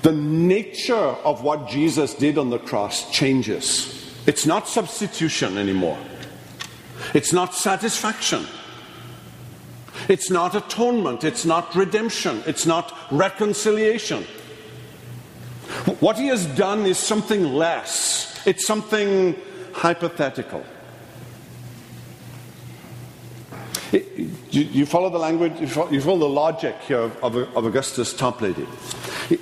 [0.00, 4.14] The nature of what Jesus did on the cross changes.
[4.26, 5.98] It's not substitution anymore.
[7.14, 8.46] It's not satisfaction.
[10.08, 11.22] It's not atonement.
[11.22, 12.42] It's not redemption.
[12.46, 14.24] It's not reconciliation.
[16.00, 18.31] What he has done is something less.
[18.44, 19.36] It's something
[19.72, 20.64] hypothetical.
[23.92, 24.00] You,
[24.50, 28.14] you follow the language, you follow, you follow the logic here of, of, of Augustus
[28.14, 28.66] Toplady.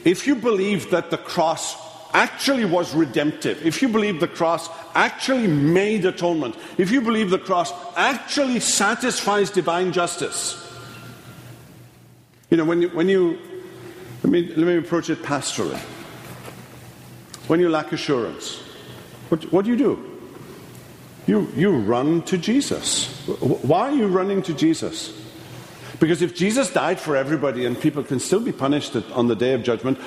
[0.05, 1.77] If you believe that the cross
[2.13, 7.39] actually was redemptive, if you believe the cross actually made atonement, if you believe the
[7.39, 10.57] cross actually satisfies divine justice,
[12.51, 13.39] you know, when you, when you
[14.25, 15.79] let, me, let me approach it pastorally.
[17.47, 18.61] When you lack assurance,
[19.31, 20.21] what, what do you do?
[21.27, 23.07] You, you run to Jesus.
[23.27, 25.17] Why are you running to Jesus?
[26.01, 29.53] Because if Jesus died for everybody and people can still be punished on the day
[29.55, 29.99] of judgment,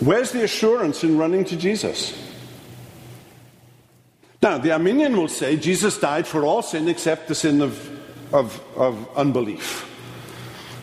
[0.00, 2.18] where's the assurance in running to Jesus?
[4.42, 8.60] Now, the Arminian will say Jesus died for all sin except the sin of, of,
[8.76, 9.86] of unbelief.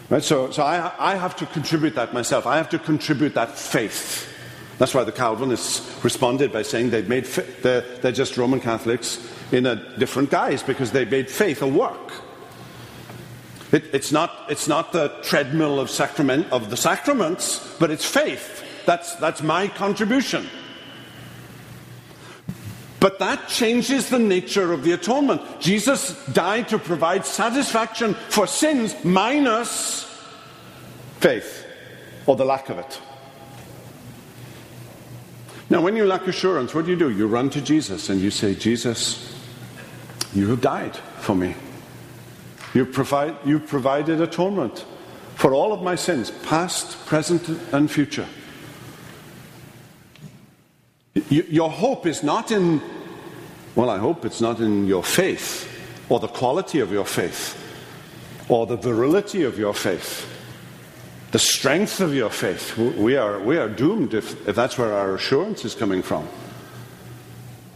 [0.09, 0.23] Right?
[0.23, 2.45] So, so I, I have to contribute that myself.
[2.45, 4.31] I have to contribute that faith.
[4.77, 9.19] That's why the Calvinists responded by saying they'd made they're, they're just Roman Catholics
[9.51, 12.11] in a different guise because they made faith a work.
[13.71, 18.63] It, it's, not, it's not the treadmill of, sacrament, of the sacraments, but it's faith.
[18.85, 20.47] That's, that's my contribution.
[22.99, 25.41] But that changes the nature of the atonement.
[25.59, 30.03] Jesus died to provide satisfaction for sins minus
[31.19, 31.65] faith,
[32.25, 33.01] or the lack of it.
[35.69, 37.09] Now, when you lack assurance, what do you do?
[37.09, 39.35] You run to Jesus and you say, Jesus,
[40.33, 41.55] you have died for me.
[42.73, 44.85] You, provide, you provided atonement
[45.35, 48.27] for all of my sins, past, present, and future.
[51.29, 52.81] Your hope is not in,
[53.75, 55.67] well, I hope it's not in your faith,
[56.09, 57.57] or the quality of your faith,
[58.49, 60.25] or the virility of your faith,
[61.31, 62.77] the strength of your faith.
[62.77, 66.27] We are, we are doomed if, if that's where our assurance is coming from.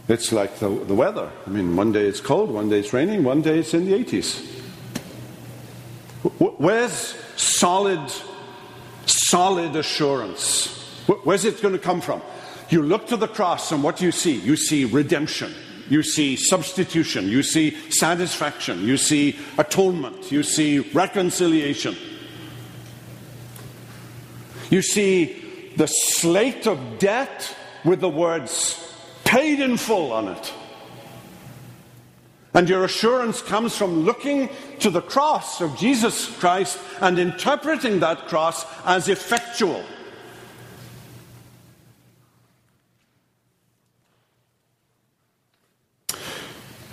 [0.08, 1.30] It's like the, the weather.
[1.46, 3.92] I mean, one day it's cold, one day it's raining, one day it's in the
[3.92, 4.44] 80s.
[6.38, 8.12] Where's solid,
[9.06, 10.68] solid assurance?
[11.24, 12.22] Where's it going to come from?
[12.68, 14.38] You look to the cross, and what do you see?
[14.38, 15.52] You see redemption.
[15.88, 17.28] You see substitution.
[17.28, 18.86] You see satisfaction.
[18.86, 20.32] You see atonement.
[20.32, 21.96] You see reconciliation.
[24.72, 25.36] You see
[25.76, 27.54] the slate of debt
[27.84, 28.90] with the words
[29.22, 30.52] paid in full on it.
[32.54, 34.48] And your assurance comes from looking
[34.78, 39.84] to the cross of Jesus Christ and interpreting that cross as effectual.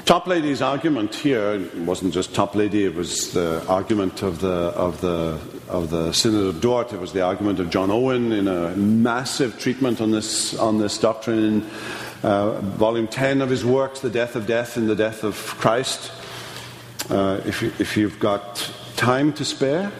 [0.09, 5.91] Toplady's argument here wasn't just Toplady, it was the argument of the, of, the, of
[5.91, 10.01] the Synod of Dort, it was the argument of John Owen in a massive treatment
[10.01, 11.69] on this, on this doctrine in
[12.23, 16.11] uh, volume 10 of his works, The Death of Death and the Death of Christ.
[17.07, 19.91] Uh, if, you, if you've got time to spare,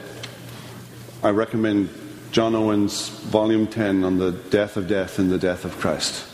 [1.21, 1.87] I recommend
[2.31, 6.28] John Owen's volume 10 on the death of death and the death of Christ.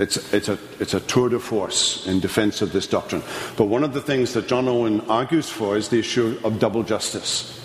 [0.00, 3.22] It's, it's, a, it's a tour de force in defense of this doctrine.
[3.58, 6.82] But one of the things that John Owen argues for is the issue of double
[6.82, 7.60] justice.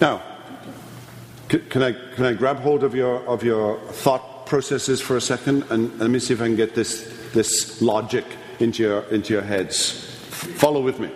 [0.00, 0.22] Now,
[1.48, 5.64] can I, can I grab hold of your, of your thought processes for a second?
[5.70, 8.24] And let me see if I can get this, this logic
[8.60, 9.90] into your, into your heads.
[10.30, 11.10] Follow with me.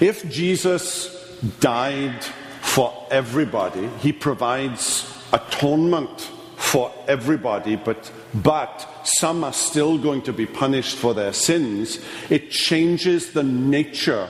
[0.00, 2.22] If Jesus died
[2.60, 10.46] for everybody, he provides atonement for everybody, but, but some are still going to be
[10.46, 12.00] punished for their sins,
[12.30, 14.28] it changes the nature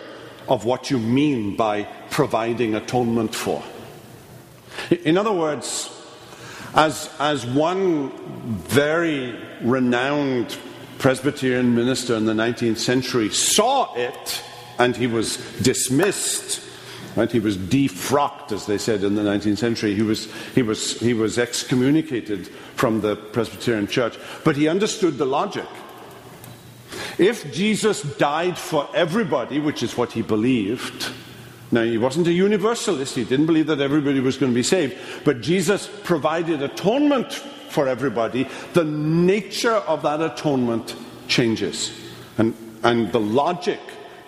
[0.49, 3.63] of what you mean by providing atonement for.
[5.05, 5.91] In other words,
[6.75, 8.11] as, as one
[8.59, 10.57] very renowned
[10.99, 14.43] Presbyterian minister in the 19th century saw it,
[14.79, 16.66] and he was dismissed
[17.17, 17.33] Right?
[17.33, 19.95] He was defrocked, as they said in the 19th century.
[19.95, 24.19] He was, he, was, he was excommunicated from the Presbyterian Church.
[24.45, 25.67] But he understood the logic.
[27.19, 31.11] If Jesus died for everybody, which is what he believed,
[31.71, 34.97] now he wasn't a universalist, he didn't believe that everybody was going to be saved,
[35.25, 40.95] but Jesus provided atonement for everybody, the nature of that atonement
[41.29, 41.93] changes.
[42.39, 43.81] And, and the logic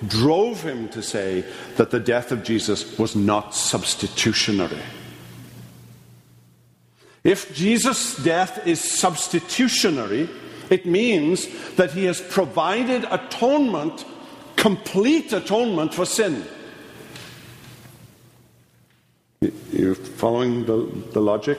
[0.06, 1.44] drove him to say
[1.76, 4.80] that the death of Jesus was not substitutionary.
[7.24, 10.28] If Jesus' death is substitutionary,
[10.70, 14.04] it means that he has provided atonement,
[14.56, 16.44] complete atonement for sin.
[19.72, 21.58] You're following the, the logic?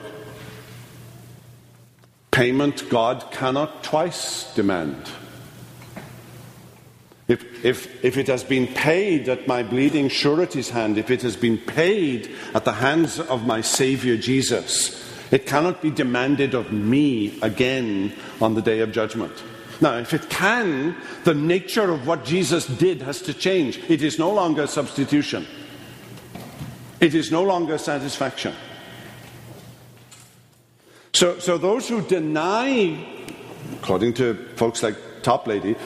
[2.31, 5.09] Payment God cannot twice demand.
[7.29, 11.35] If, if, if it has been paid at my bleeding surety's hand, if it has
[11.37, 17.39] been paid at the hands of my Saviour Jesus, it cannot be demanded of me
[17.43, 19.43] again on the day of judgment.
[19.79, 23.77] Now, if it can, the nature of what Jesus did has to change.
[23.87, 25.45] It is no longer substitution,
[26.99, 28.55] it is no longer satisfaction.
[31.13, 33.05] So, so those who deny,
[33.73, 35.77] according to folks like Toplady,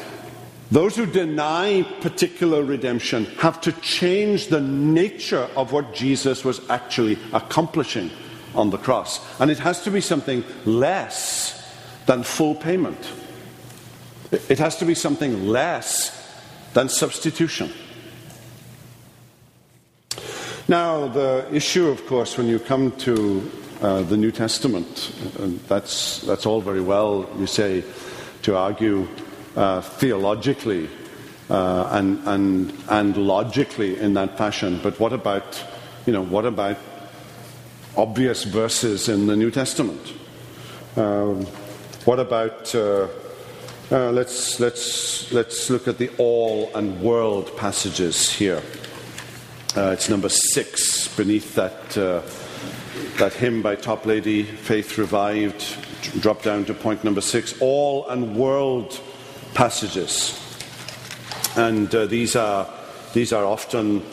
[0.74, 7.20] those who deny particular redemption have to change the nature of what Jesus was actually
[7.32, 8.10] accomplishing
[8.56, 9.20] on the cross.
[9.40, 11.64] And it has to be something less
[12.08, 12.98] than full payment.
[14.32, 16.34] It has to be something less
[16.74, 17.72] than substitution.
[20.68, 26.22] Now, the issue, of course, when you come to uh, the New Testament, uh, that's,
[26.22, 27.84] that's all very well, you say,
[28.42, 29.08] to argue
[29.56, 30.90] uh, theologically
[31.50, 34.80] uh, and, and, and logically in that fashion.
[34.82, 35.64] But what about,
[36.06, 36.78] you know, what about
[37.96, 40.14] obvious verses in the New Testament?
[40.96, 41.46] Um,
[42.06, 43.08] What about, uh,
[43.90, 48.62] uh, let's, let's, let's look at the all and world passages here.
[49.78, 51.92] Uh, it's number six beneath that,
[53.18, 55.64] that hymn by Toplady, Faith Revived.
[56.20, 59.00] Drop down to point number six all and world
[59.54, 60.40] passages.
[61.56, 62.68] And uh, these, are,
[63.14, 64.04] these are often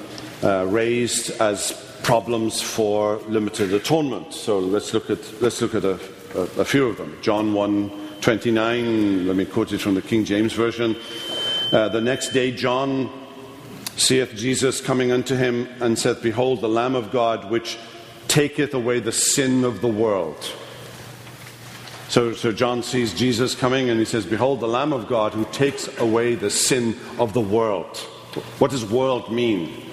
[0.43, 1.73] uh, raised as
[2.03, 4.33] problems for limited atonement.
[4.35, 5.99] So let's look at, let's look at a,
[6.35, 7.17] a, a few of them.
[7.23, 10.95] John 1 29, let me quote it from the King James Version.
[11.73, 13.11] Uh, the next day, John
[13.97, 17.79] seeth Jesus coming unto him and saith, Behold, the Lamb of God, which
[18.29, 20.53] taketh away the sin of the world.
[22.11, 25.45] So, so John sees Jesus coming and he says, Behold, the Lamb of God who
[25.53, 27.97] takes away the sin of the world.
[28.59, 29.87] What does world mean?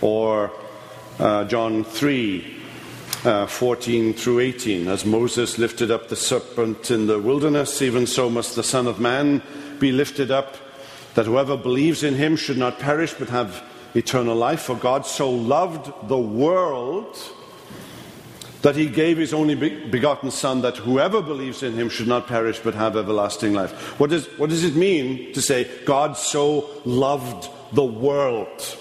[0.00, 0.52] Or
[1.18, 2.56] uh, John 3,
[3.24, 4.86] uh, 14 through 18.
[4.86, 9.00] As Moses lifted up the serpent in the wilderness, even so must the Son of
[9.00, 9.42] Man
[9.80, 10.56] be lifted up,
[11.16, 13.60] that whoever believes in him should not perish but have
[13.96, 14.60] eternal life.
[14.60, 17.18] For God so loved the world
[18.62, 22.58] that he gave his only begotten Son, that whoever believes in him should not perish
[22.58, 23.98] but have everlasting life.
[23.98, 28.78] What does, what does it mean to say, God so loved the world?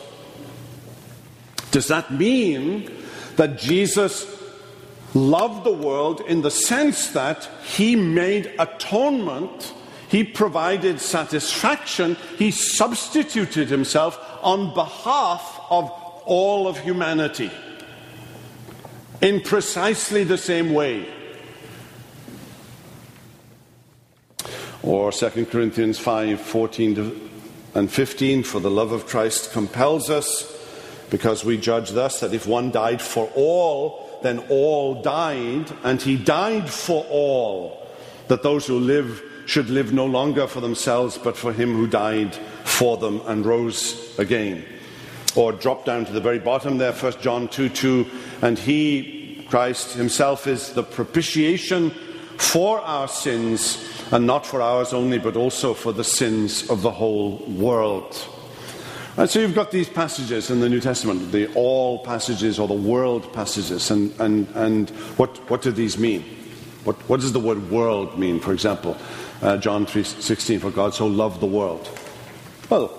[1.72, 2.92] Does that mean
[3.38, 4.28] that Jesus
[5.14, 9.74] loved the world in the sense that he made atonement,
[10.10, 15.90] he provided satisfaction, he substituted himself on behalf of
[16.26, 17.50] all of humanity
[19.22, 21.08] in precisely the same way.
[24.82, 27.30] Or 2 Corinthians 5 14
[27.76, 30.56] and 15, for the love of Christ compels us
[31.10, 36.18] because we judge thus that if one died for all, then all died, and he
[36.18, 37.88] died for all,
[38.28, 42.36] that those who live should live no longer for themselves, but for him who died
[42.64, 44.64] for them and rose again.
[45.36, 48.06] Or drop down to the very bottom there, 1 John 2 2,
[48.42, 51.92] and he, Christ himself, is the propitiation
[52.38, 56.92] for our sins, and not for ours only, but also for the sins of the
[56.92, 58.16] whole world.
[59.18, 62.74] And so you've got these passages in the New Testament, the all passages or the
[62.74, 66.24] world passages, and, and, and what, what do these mean?
[66.86, 68.96] What, what does the word world mean, for example?
[69.42, 71.90] Uh, John 3.16, for God so loved the world.
[72.70, 72.94] Well,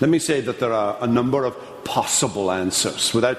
[0.00, 3.14] let me say that there are a number of possible answers.
[3.14, 3.38] Without,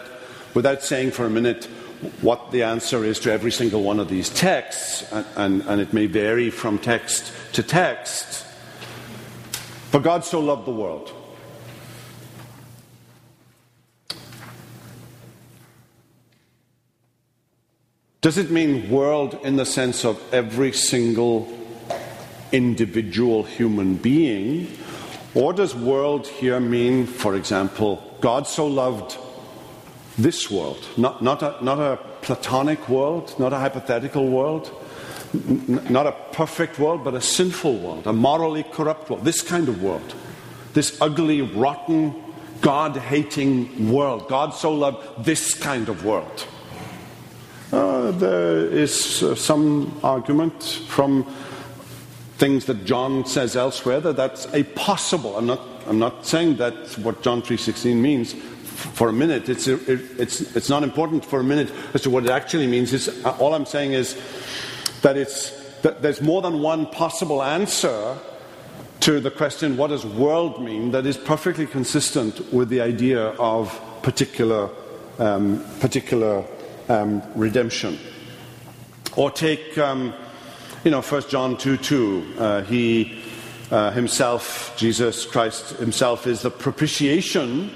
[0.56, 1.66] without saying for a minute
[2.22, 5.94] what the answer is to every single one of these texts, and, and, and it
[5.94, 8.44] may vary from text to text,
[9.92, 11.12] for God so loved the world.
[18.22, 21.48] Does it mean world in the sense of every single
[22.52, 24.76] individual human being?
[25.36, 29.18] Or does world here mean, for example, God so loved
[30.18, 30.86] this world?
[30.98, 34.72] Not, not, a, not a platonic world, not a hypothetical world,
[35.34, 39.68] n- not a perfect world, but a sinful world, a morally corrupt world, this kind
[39.68, 40.16] of world,
[40.74, 42.14] this ugly, rotten,
[42.62, 44.28] God hating world.
[44.28, 46.48] God so loved this kind of world.
[47.72, 51.26] Uh, there is uh, some argument from
[52.38, 55.38] things that John says elsewhere that that's a possible.
[55.38, 58.36] I'm not, I'm not saying that's what John 3.16 means
[58.76, 59.50] for a minute.
[59.50, 62.94] It's, it's, it's not important for a minute as to what it actually means.
[62.94, 64.16] It's, uh, all I'm saying is
[65.02, 65.52] that, it's,
[65.82, 68.18] that there's more than one possible answer
[69.02, 73.80] to the question, what does world mean, that is perfectly consistent with the idea of
[74.02, 74.70] particular,
[75.20, 76.44] um, particular
[76.90, 78.00] um, redemption.
[79.16, 80.14] Or take, um,
[80.84, 82.34] you know, 1 John 2 2.
[82.38, 83.22] Uh, he
[83.72, 87.72] uh, himself, Jesus Christ himself, is the propitiation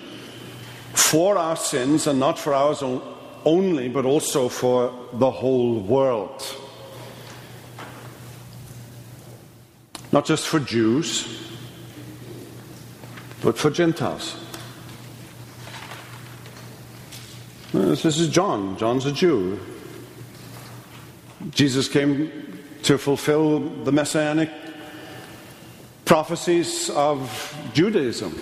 [0.93, 2.83] for our sins and not for ours
[3.45, 6.43] only, but also for the whole world.
[10.11, 11.51] Not just for Jews,
[13.41, 14.35] but for Gentiles.
[17.71, 18.77] This is John.
[18.77, 19.59] John's a Jew.
[21.51, 22.31] Jesus came
[22.83, 24.49] to fulfill the messianic
[26.05, 28.33] prophecies of Judaism.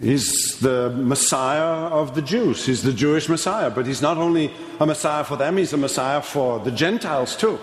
[0.00, 2.66] He's the Messiah of the Jews.
[2.66, 3.70] He's the Jewish Messiah.
[3.70, 7.58] But he's not only a Messiah for them, he's a Messiah for the Gentiles too.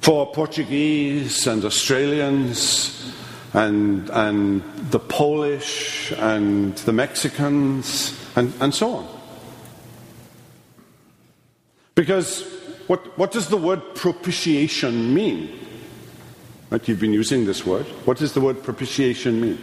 [0.00, 3.14] For Portuguese and Australians
[3.54, 9.08] and, and the Polish and the Mexicans and, and so on.
[11.94, 12.42] Because
[12.86, 15.58] what, what does the word propitiation mean?
[16.70, 17.84] Right, you've been using this word.
[18.06, 19.58] What does the word propitiation mean?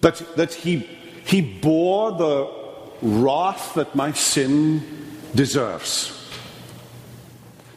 [0.00, 0.78] That, that he,
[1.24, 2.50] he bore the
[3.02, 4.82] wrath that my sin
[5.34, 6.16] deserves.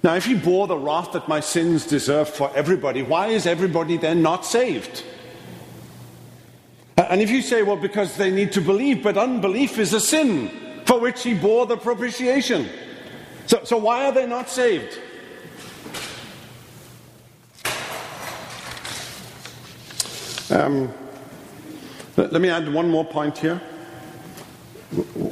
[0.03, 3.97] Now, if he bore the wrath that my sins deserve for everybody, why is everybody
[3.97, 5.03] then not saved?
[6.97, 10.51] And if you say, well, because they need to believe, but unbelief is a sin
[10.85, 12.67] for which he bore the propitiation.
[13.47, 14.99] So, so why are they not saved?
[20.49, 20.93] Um,
[22.15, 23.57] let me add one more point here.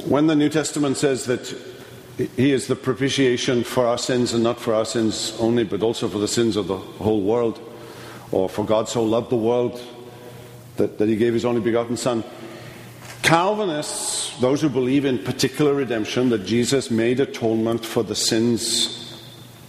[0.06, 1.54] When the New Testament says that
[2.36, 6.08] he is the propitiation for our sins, and not for our sins only, but also
[6.08, 7.60] for the sins of the whole world,
[8.30, 9.80] or for God so loved the world
[10.76, 12.24] that, that he gave his only begotten Son.
[13.22, 19.22] Calvinists, those who believe in particular redemption, that Jesus made atonement for the sins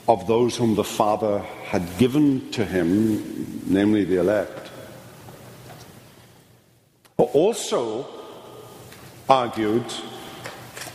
[0.07, 4.62] of those whom the Father had given to him, namely the elect,
[7.18, 8.07] also
[9.30, 9.86] argued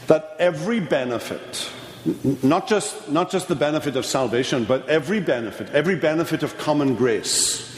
[0.07, 1.71] that every benefit,
[2.43, 6.95] not just, not just the benefit of salvation, but every benefit, every benefit of common
[6.95, 7.77] grace,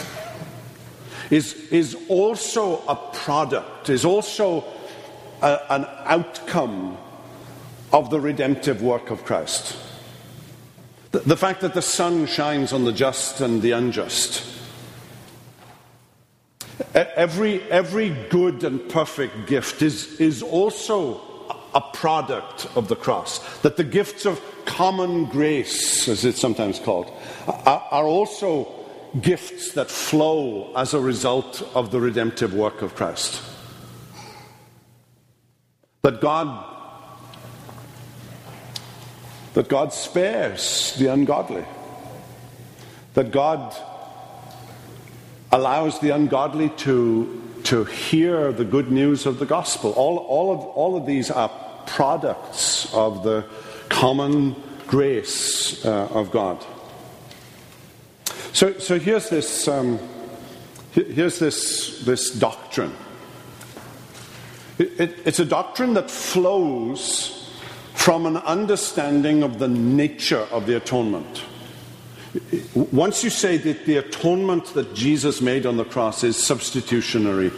[1.31, 4.65] is, is also a product, is also
[5.43, 6.97] a, an outcome
[7.93, 9.77] of the redemptive work of Christ.
[11.13, 14.45] The, the fact that the sun shines on the just and the unjust.
[17.15, 21.21] Every, every good and perfect gift is, is also
[21.75, 23.39] a product of the cross.
[23.61, 27.13] That the gifts of common grace, as it's sometimes called,
[27.47, 28.73] are, are also
[29.21, 33.43] gifts that flow as a result of the redemptive work of Christ.
[36.03, 36.67] That God
[39.55, 41.65] that God spares the ungodly.
[43.15, 43.75] That God
[45.53, 49.93] allows the ungodly to, to hear the good news of the gospel.
[49.93, 51.51] All, all, of, all of these are
[51.87, 53.45] products of the
[53.89, 54.55] common
[54.87, 56.65] grace uh, of God.
[58.53, 59.99] So, so here's this, um,
[60.93, 62.95] here's this, this doctrine.
[64.79, 67.37] It, it, it's a doctrine that flows
[67.95, 71.45] from an understanding of the nature of the atonement.
[72.75, 77.51] Once you say that the atonement that Jesus made on the cross is substitutionary,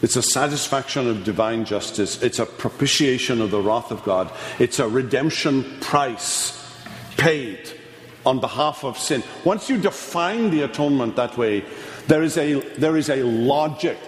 [0.00, 4.78] it's a satisfaction of divine justice, it's a propitiation of the wrath of God, it's
[4.78, 6.52] a redemption price
[7.18, 7.70] paid
[8.24, 9.22] on behalf of sin.
[9.44, 11.64] Once you define the atonement that way,
[12.06, 13.98] there is a, there is a logic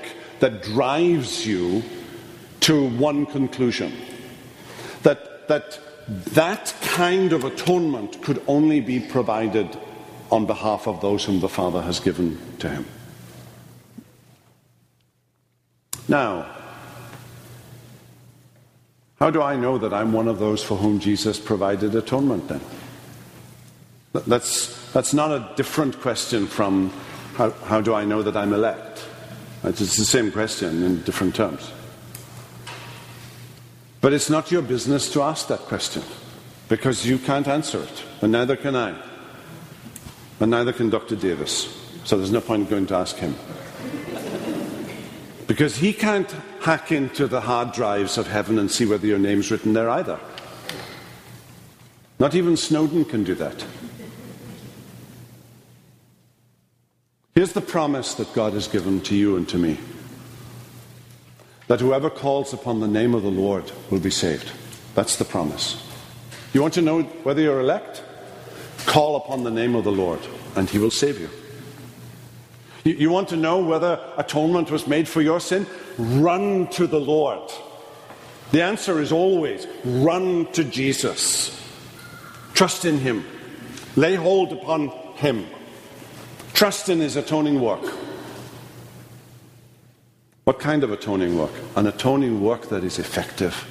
[0.40, 1.82] that drives you
[2.60, 3.92] to one conclusion
[5.02, 5.78] that, that
[6.08, 9.78] that kind of atonement could only be provided
[10.30, 12.84] on behalf of those whom the Father has given to him.
[16.08, 16.46] Now,
[19.18, 22.60] how do I know that I'm one of those for whom Jesus provided atonement then?
[24.12, 26.90] That's, that's not a different question from
[27.34, 29.04] how, how do I know that I'm elect?
[29.64, 31.72] It's the same question in different terms.
[34.00, 36.02] But it's not your business to ask that question
[36.68, 39.07] because you can't answer it, and neither can I.
[40.40, 41.16] And neither can Dr.
[41.16, 41.74] Davis.
[42.04, 43.34] So there's no point in going to ask him.
[45.46, 46.30] Because he can't
[46.60, 50.20] hack into the hard drives of heaven and see whether your name's written there either.
[52.18, 53.64] Not even Snowden can do that.
[57.34, 59.78] Here's the promise that God has given to you and to me
[61.68, 64.50] that whoever calls upon the name of the Lord will be saved.
[64.94, 65.84] That's the promise.
[66.52, 68.02] You want to know whether you're elect?
[68.88, 70.18] Call upon the name of the Lord,
[70.56, 71.28] and he will save you.
[72.84, 75.66] You, you want to know whether atonement was made for your sin?
[75.98, 77.52] Run to the Lord.
[78.50, 81.54] The answer is always run to Jesus.
[82.54, 83.26] Trust in him.
[83.94, 85.46] Lay hold upon him.
[86.54, 87.84] Trust in his atoning work.
[90.44, 91.52] What kind of atoning work?
[91.76, 93.68] An atoning work that is effective.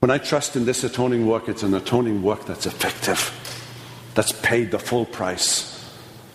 [0.00, 3.32] When I trust in this atoning work, it's an atoning work that's effective,
[4.14, 5.74] that's paid the full price,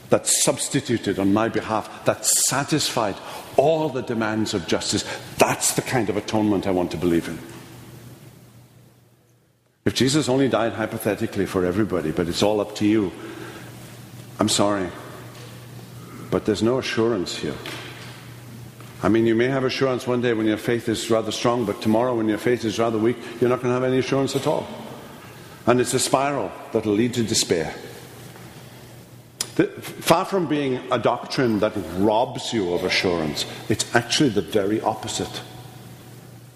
[0.10, 3.16] that's substituted on my behalf, that's satisfied
[3.58, 5.04] all the demands of justice.
[5.38, 7.40] That's the kind of atonement I want to believe in.
[9.86, 13.12] If Jesus only died hypothetically for everybody, but it's all up to you,
[14.40, 14.90] I'm sorry,
[16.32, 17.56] but there's no assurance here.
[19.04, 21.82] I mean, you may have assurance one day when your faith is rather strong, but
[21.82, 24.48] tomorrow when your faith is rather weak, you're not going to have any assurance at
[24.48, 24.66] all.
[25.68, 27.74] And it's a spiral that will lead to despair.
[29.56, 34.80] The, far from being a doctrine that robs you of assurance, it's actually the very
[34.82, 35.42] opposite.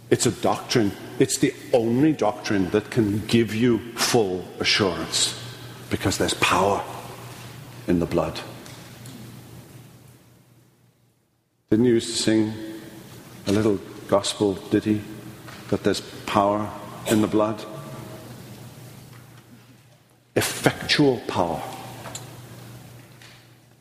[0.09, 5.37] It's a doctrine, it's the only doctrine that can give you full assurance
[5.89, 6.81] because there's power
[7.87, 8.39] in the blood.
[11.69, 12.53] Didn't you used to sing
[13.45, 15.01] a little gospel ditty
[15.69, 16.71] that there's power
[17.07, 17.61] in the blood?
[20.37, 21.61] Effectual power.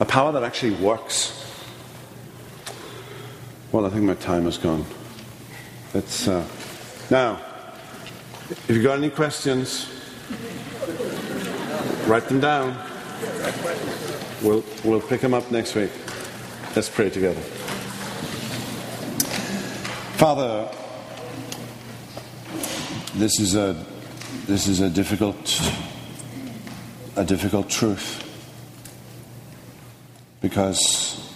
[0.00, 1.32] A power that actually works.
[3.70, 4.84] Well, I think my time has gone.
[5.94, 6.44] It's, uh,
[7.08, 7.40] now,
[8.50, 9.88] if you've got any questions,
[12.08, 12.76] write them down.
[14.42, 15.92] We'll, we'll pick them up next week.
[16.74, 17.40] Let's pray together.
[20.16, 20.66] Father,
[23.16, 23.76] this is a,
[24.46, 25.60] this is a difficult,
[27.16, 28.22] a difficult truth.
[30.40, 31.34] Because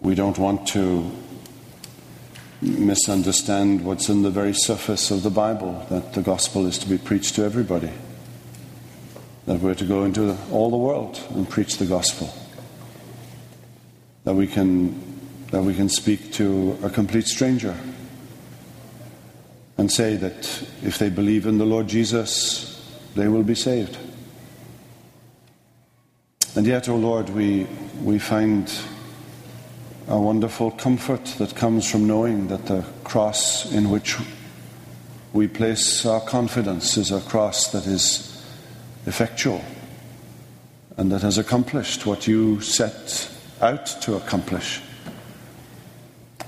[0.00, 1.08] we don't want to
[2.60, 6.98] misunderstand what's in the very surface of the Bible that the gospel is to be
[6.98, 7.92] preached to everybody,
[9.46, 12.34] that we're to go into all the world and preach the gospel,
[14.24, 15.03] that we can,
[15.54, 17.76] that we can speak to a complete stranger
[19.78, 22.84] and say that if they believe in the Lord Jesus,
[23.14, 23.96] they will be saved.
[26.56, 27.68] And yet, O oh Lord, we,
[28.02, 28.68] we find
[30.08, 34.16] a wonderful comfort that comes from knowing that the cross in which
[35.32, 38.44] we place our confidence is a cross that is
[39.06, 39.64] effectual
[40.96, 43.30] and that has accomplished what you set
[43.60, 44.80] out to accomplish.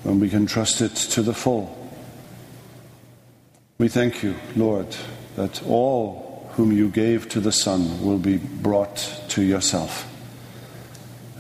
[0.07, 1.76] And we can trust it to the full.
[3.78, 4.96] We thank you, Lord,
[5.34, 8.96] that all whom you gave to the Son will be brought
[9.30, 10.11] to yourself.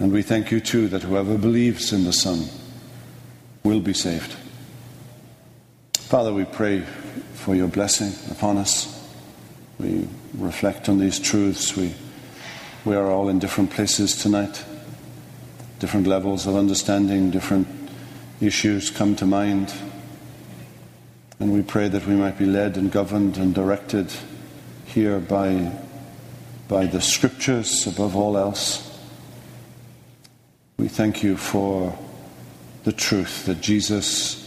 [0.00, 2.44] And we thank you too that whoever believes in the Son
[3.62, 4.34] will be saved.
[5.94, 6.80] Father, we pray
[7.34, 8.92] for your blessing upon us.
[9.78, 11.76] We reflect on these truths.
[11.76, 11.94] We,
[12.84, 14.64] we are all in different places tonight,
[15.78, 17.85] different levels of understanding, different
[18.40, 19.72] issues come to mind.
[21.38, 24.10] And we pray that we might be led and governed and directed
[24.86, 25.72] here by,
[26.68, 28.98] by the scriptures above all else.
[30.78, 31.98] We thank you for
[32.84, 34.42] the truth that Jesus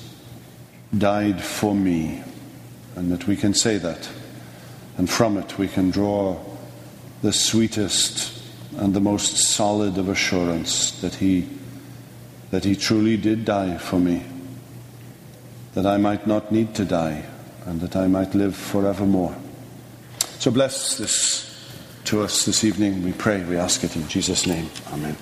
[0.98, 2.24] died for me,
[2.96, 4.10] and that we can say that.
[4.98, 6.40] And from it, we can draw
[7.22, 8.42] the sweetest
[8.78, 11.48] and the most solid of assurance that He,
[12.52, 14.24] that he truly did die for me,
[15.74, 17.26] that I might not need to die,
[17.66, 19.36] and that I might live forevermore.
[20.40, 21.46] So bless this
[22.06, 24.70] to us this evening, we pray, we ask it in Jesus' name.
[24.92, 25.16] Amen.